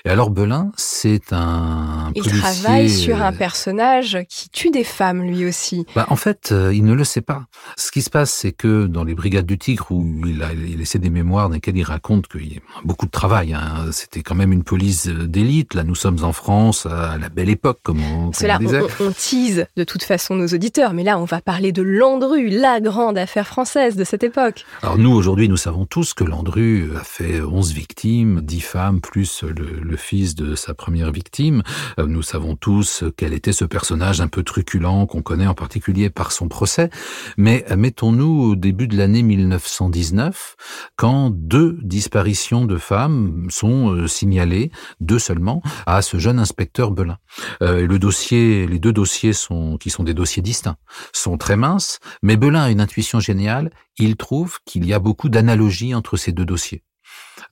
Et 0.05 0.09
alors 0.09 0.29
Belin, 0.29 0.71
c'est 0.75 1.31
un 1.31 2.11
il 2.15 2.23
travaille 2.23 2.89
sur 2.89 3.21
un 3.21 3.33
personnage 3.33 4.19
qui 4.29 4.49
tue 4.49 4.69
des 4.69 4.83
femmes 4.83 5.23
lui 5.23 5.45
aussi. 5.45 5.85
Bah, 5.95 6.05
en 6.09 6.15
fait, 6.15 6.49
euh, 6.51 6.73
il 6.73 6.85
ne 6.85 6.93
le 6.93 7.03
sait 7.03 7.21
pas. 7.21 7.45
Ce 7.77 7.91
qui 7.91 8.01
se 8.01 8.09
passe, 8.09 8.31
c'est 8.31 8.51
que 8.51 8.85
dans 8.85 9.03
les 9.03 9.15
brigades 9.15 9.45
du 9.45 9.57
Tigre, 9.57 9.87
où 9.91 10.05
il 10.25 10.43
a 10.43 10.53
il 10.53 10.81
essaie 10.81 10.99
des 10.99 11.09
mémoires 11.09 11.49
dans 11.49 11.55
lesquelles 11.55 11.77
il 11.77 11.83
raconte 11.83 12.27
qu'il 12.27 12.53
y 12.53 12.57
a 12.57 12.61
beaucoup 12.83 13.05
de 13.05 13.11
travail. 13.11 13.53
Hein. 13.53 13.87
C'était 13.91 14.21
quand 14.21 14.35
même 14.35 14.51
une 14.51 14.63
police 14.63 15.07
d'élite. 15.07 15.73
Là, 15.73 15.83
nous 15.83 15.95
sommes 15.95 16.23
en 16.23 16.33
France 16.33 16.85
à 16.85 17.17
la 17.17 17.29
belle 17.29 17.49
époque, 17.49 17.79
comme 17.83 18.01
on, 18.01 18.33
Cela, 18.33 18.57
disait. 18.57 18.81
On, 18.99 19.07
on, 19.07 19.11
tease 19.11 19.65
de 19.75 19.83
toute 19.83 20.03
façon 20.03 20.35
nos 20.35 20.47
auditeurs, 20.47 20.93
mais 20.93 21.03
là, 21.03 21.19
on 21.19 21.25
va 21.25 21.41
parler 21.41 21.71
de 21.71 21.81
Landru, 21.81 22.49
la 22.49 22.79
grande 22.79 23.17
affaire 23.17 23.47
française 23.47 23.95
de 23.95 24.03
cette 24.03 24.23
époque. 24.23 24.65
Alors 24.81 24.97
nous, 24.97 25.11
aujourd'hui, 25.11 25.49
nous 25.49 25.57
savons 25.57 25.85
tous 25.85 26.13
que 26.13 26.23
Landru 26.23 26.91
a 26.99 27.03
fait 27.03 27.41
11 27.41 27.73
victimes, 27.73 28.41
10 28.41 28.61
femmes, 28.61 29.01
plus 29.01 29.43
le, 29.57 29.79
le 29.81 29.97
fils 29.97 30.35
de 30.35 30.55
sa 30.55 30.73
première 30.73 31.11
victime. 31.11 31.63
Euh, 31.99 32.07
nous 32.07 32.21
savons 32.21 32.55
tous 32.55 33.03
quel 33.17 33.33
était 33.33 33.53
ce 33.53 33.65
personnage 33.65 34.21
un 34.21 34.27
peu 34.27 34.43
truculent 34.43 35.05
qu'on 35.07 35.21
connaît 35.21 35.47
en 35.47 35.53
particulier 35.53 36.09
par 36.09 36.31
son 36.31 36.47
procès. 36.47 36.89
Mais 37.37 37.65
mettons-nous 37.75 38.51
au 38.51 38.55
début 38.55 38.87
de 38.87 38.97
l'année 38.97 39.23
1919, 39.23 40.55
quand 40.95 41.29
deux 41.29 41.79
disparitions 41.81 42.65
de 42.65 42.77
femmes 42.77 43.47
sont 43.49 43.91
euh, 43.91 44.07
signalées, 44.07 44.71
deux 44.99 45.19
seulement, 45.19 45.61
à 45.85 46.01
ce 46.01 46.17
jeune 46.17 46.39
inspecteur 46.39 46.91
Belin. 46.91 47.17
Euh, 47.61 47.85
le 47.87 47.99
dossier, 47.99 48.67
les 48.67 48.79
deux 48.79 48.93
dossiers 48.93 49.33
sont, 49.33 49.77
qui 49.77 49.89
sont 49.89 50.03
des 50.03 50.13
dossiers 50.13 50.41
distincts, 50.41 50.77
sont 51.11 51.37
très 51.37 51.55
minces, 51.55 51.99
mais 52.21 52.37
Belin 52.37 52.63
a 52.63 52.71
une 52.71 52.81
intuition 52.81 53.19
géniale. 53.19 53.71
Il 53.97 54.15
trouve 54.15 54.59
qu'il 54.65 54.85
y 54.85 54.93
a 54.93 54.99
beaucoup 54.99 55.29
d'analogies 55.29 55.93
entre 55.95 56.17
ces 56.17 56.31
deux 56.31 56.45
dossiers. 56.45 56.83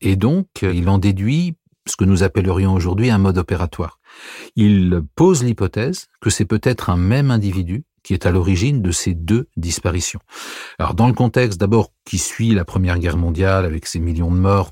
Et 0.02 0.16
donc, 0.16 0.48
il 0.62 0.90
en 0.90 0.98
déduit 0.98 1.56
ce 1.92 1.98
que 1.98 2.06
nous 2.06 2.24
appellerions 2.24 2.74
aujourd'hui 2.74 3.10
un 3.10 3.18
mode 3.18 3.38
opératoire. 3.38 4.00
Il 4.56 5.02
pose 5.16 5.44
l'hypothèse 5.44 6.08
que 6.22 6.30
c'est 6.30 6.46
peut-être 6.46 6.90
un 6.90 6.98
même 6.98 7.32
individu 7.32 7.84
qui 8.04 8.14
est 8.14 8.26
à 8.26 8.32
l'origine 8.32 8.82
de 8.82 8.92
ces 8.92 9.14
deux 9.14 9.48
disparitions. 9.58 10.20
Alors 10.80 10.96
dans 10.96 11.08
le 11.08 11.14
contexte 11.14 11.60
d'abord 11.60 11.92
qui 12.06 12.18
suit 12.18 12.54
la 12.54 12.66
Première 12.66 13.00
Guerre 13.00 13.18
mondiale 13.18 13.66
avec 13.66 13.86
ses 13.86 14.00
millions 14.00 14.32
de 14.32 14.38
morts, 14.38 14.72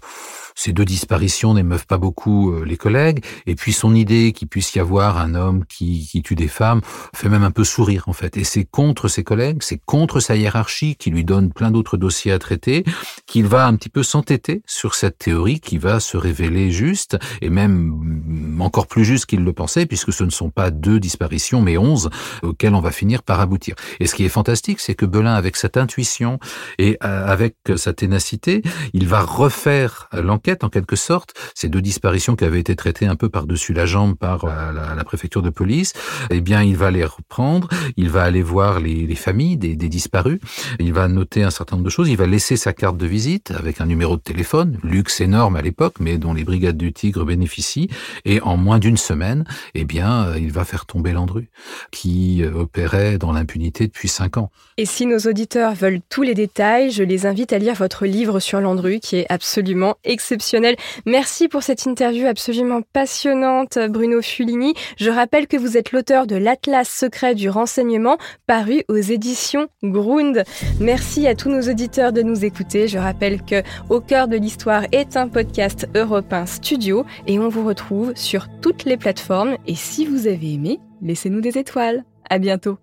ces 0.60 0.74
deux 0.74 0.84
disparitions 0.84 1.54
n'émeuvent 1.54 1.88
pas 1.88 1.98
beaucoup 1.98 2.52
euh, 2.52 2.66
les 2.66 2.76
collègues. 2.76 3.24
Et 3.46 3.56
puis 3.56 3.72
son 3.72 3.96
idée 3.96 4.34
qu'il 4.34 4.50
puisse 4.50 4.76
y 4.76 4.80
avoir 4.80 5.18
un 5.18 5.34
homme 5.34 5.64
qui, 5.66 6.06
qui, 6.06 6.22
tue 6.22 6.36
des 6.36 6.50
femmes 6.50 6.82
fait 7.16 7.30
même 7.30 7.46
un 7.46 7.52
peu 7.52 7.64
sourire 7.64 8.04
en 8.08 8.14
fait. 8.14 8.36
Et 8.36 8.44
c'est 8.44 8.66
contre 8.66 9.08
ses 9.08 9.24
collègues, 9.24 9.60
c'est 9.62 9.80
contre 9.86 10.20
sa 10.20 10.36
hiérarchie 10.36 10.98
qui 10.98 11.12
lui 11.12 11.24
donne 11.24 11.54
plein 11.54 11.72
d'autres 11.72 11.96
dossiers 11.96 12.34
à 12.34 12.40
traiter, 12.40 12.84
qu'il 13.26 13.46
va 13.46 13.68
un 13.68 13.76
petit 13.78 13.88
peu 13.88 14.04
s'entêter 14.04 14.62
sur 14.66 14.96
cette 14.96 15.18
théorie 15.18 15.62
qui 15.62 15.78
va 15.78 16.02
se 16.02 16.18
révéler 16.18 16.72
juste 16.72 17.18
et 17.42 17.50
même 17.50 18.60
encore 18.60 18.88
plus 18.88 19.06
juste 19.06 19.28
qu'il 19.28 19.46
le 19.46 19.54
pensait 19.54 19.86
puisque 19.86 20.12
ce 20.12 20.26
ne 20.26 20.30
sont 20.30 20.50
pas 20.50 20.72
deux 20.72 21.00
disparitions 21.00 21.62
mais 21.62 21.78
onze 21.78 22.10
auxquelles 22.44 22.76
on 22.76 22.82
va 22.82 22.92
finir 22.92 23.24
par 23.24 23.40
aboutir. 23.40 23.76
Et 24.02 24.08
ce 24.08 24.16
qui 24.16 24.26
est 24.26 24.30
fantastique, 24.30 24.82
c'est 24.82 24.96
que 24.96 25.06
Belin, 25.06 25.36
avec 25.36 25.56
cette 25.56 25.78
intuition 25.78 26.38
et 26.78 26.98
euh, 27.06 27.19
avec 27.26 27.56
sa 27.76 27.94
ténacité, 27.94 28.62
il 28.94 29.08
va 29.08 29.22
refaire 29.22 30.10
l'enquête 30.14 30.64
en 30.64 30.70
quelque 30.70 30.96
sorte, 30.96 31.34
ces 31.56 31.70
deux 31.70 31.82
disparitions 31.82 32.36
qui 32.36 32.46
avaient 32.46 32.60
été 32.60 32.76
traitées 32.76 33.06
un 33.06 33.16
peu 33.16 33.30
par-dessus 33.30 33.74
la 33.74 33.86
jambe 33.86 34.16
par 34.16 34.46
la, 34.46 34.72
la, 34.96 35.04
préfecture 35.04 35.42
de 35.42 35.50
police, 35.50 35.94
eh 36.30 36.42
bien, 36.42 36.62
il 36.64 36.78
va 36.78 36.92
les 36.92 37.06
reprendre, 37.06 37.68
il 37.98 38.10
va 38.10 38.24
aller 38.24 38.42
voir 38.42 38.80
les, 38.80 39.08
les 39.08 39.16
familles 39.16 39.58
des, 39.58 39.76
des, 39.76 39.90
disparus, 39.90 40.40
il 40.80 40.94
va 40.94 41.08
noter 41.08 41.44
un 41.44 41.50
certain 41.50 41.76
nombre 41.76 41.86
de 41.86 41.90
choses, 41.92 42.10
il 42.10 42.18
va 42.18 42.28
laisser 42.28 42.58
sa 42.58 42.74
carte 42.74 42.98
de 42.98 43.08
visite 43.08 43.52
avec 43.52 43.82
un 43.82 43.86
numéro 43.86 44.18
de 44.18 44.22
téléphone, 44.22 44.78
luxe 44.84 45.22
énorme 45.22 45.56
à 45.56 45.62
l'époque, 45.62 45.96
mais 46.00 46.18
dont 46.18 46.34
les 46.34 46.44
brigades 46.44 46.78
du 46.78 46.94
Tigre 46.94 47.26
bénéficient, 47.26 47.90
et 48.26 48.42
en 48.42 48.58
moins 48.58 48.80
d'une 48.80 48.98
semaine, 48.98 49.46
eh 49.74 49.86
bien, 49.86 50.36
il 50.36 50.52
va 50.52 50.66
faire 50.66 50.86
tomber 50.86 51.14
Landru, 51.14 51.50
qui 51.92 52.44
euh, 52.44 52.54
opérait 52.54 53.18
dans 53.18 53.32
l'impunité 53.32 53.88
depuis 53.88 54.08
cinq 54.08 54.38
ans. 54.38 54.52
Et 54.78 54.86
si 54.86 55.06
nos 55.06 55.20
auditeurs 55.20 55.74
veulent 55.74 56.02
tous 56.10 56.22
les 56.22 56.36
détails, 56.36 56.92
je 56.92 57.04
les 57.10 57.26
invite 57.26 57.52
à 57.54 57.58
lire 57.58 57.74
votre 57.74 58.06
livre 58.06 58.40
sur 58.40 58.62
Landru, 58.62 59.00
qui 59.00 59.18
est 59.18 59.26
absolument 59.30 59.96
exceptionnel 60.04 60.76
Merci 61.06 61.48
pour 61.48 61.64
cette 61.64 61.86
interview 61.86 62.28
absolument 62.28 62.82
passionnante, 62.94 63.78
Bruno 63.90 64.22
Fulini. 64.22 64.74
Je 64.98 65.10
rappelle 65.10 65.48
que 65.48 65.58
vous 65.58 65.76
êtes 65.76 65.92
l'auteur 65.92 66.28
de 66.28 66.36
l'Atlas 66.36 66.88
secret 66.88 67.36
du 67.36 67.50
renseignement, 67.50 68.18
paru 68.48 68.84
aux 68.88 68.96
éditions 68.96 69.68
Grund. 69.84 70.44
Merci 70.80 71.28
à 71.28 71.36
tous 71.36 71.50
nos 71.50 71.70
auditeurs 71.70 72.14
de 72.14 72.22
nous 72.22 72.46
écouter. 72.46 72.88
Je 72.88 73.00
rappelle 73.00 73.42
que 73.44 73.64
Au 73.90 74.02
cœur 74.02 74.28
de 74.28 74.38
l'histoire 74.38 74.84
est 74.92 75.18
un 75.18 75.28
podcast 75.28 75.88
européen 75.96 76.46
studio 76.46 77.06
et 77.28 77.40
on 77.40 77.50
vous 77.50 77.66
retrouve 77.66 78.14
sur 78.16 78.48
toutes 78.62 78.86
les 78.86 78.98
plateformes. 78.98 79.58
Et 79.68 79.76
si 79.76 80.06
vous 80.06 80.28
avez 80.28 80.54
aimé, 80.54 80.80
laissez-nous 81.02 81.42
des 81.42 81.58
étoiles. 81.58 82.04
À 82.30 82.38
bientôt. 82.38 82.78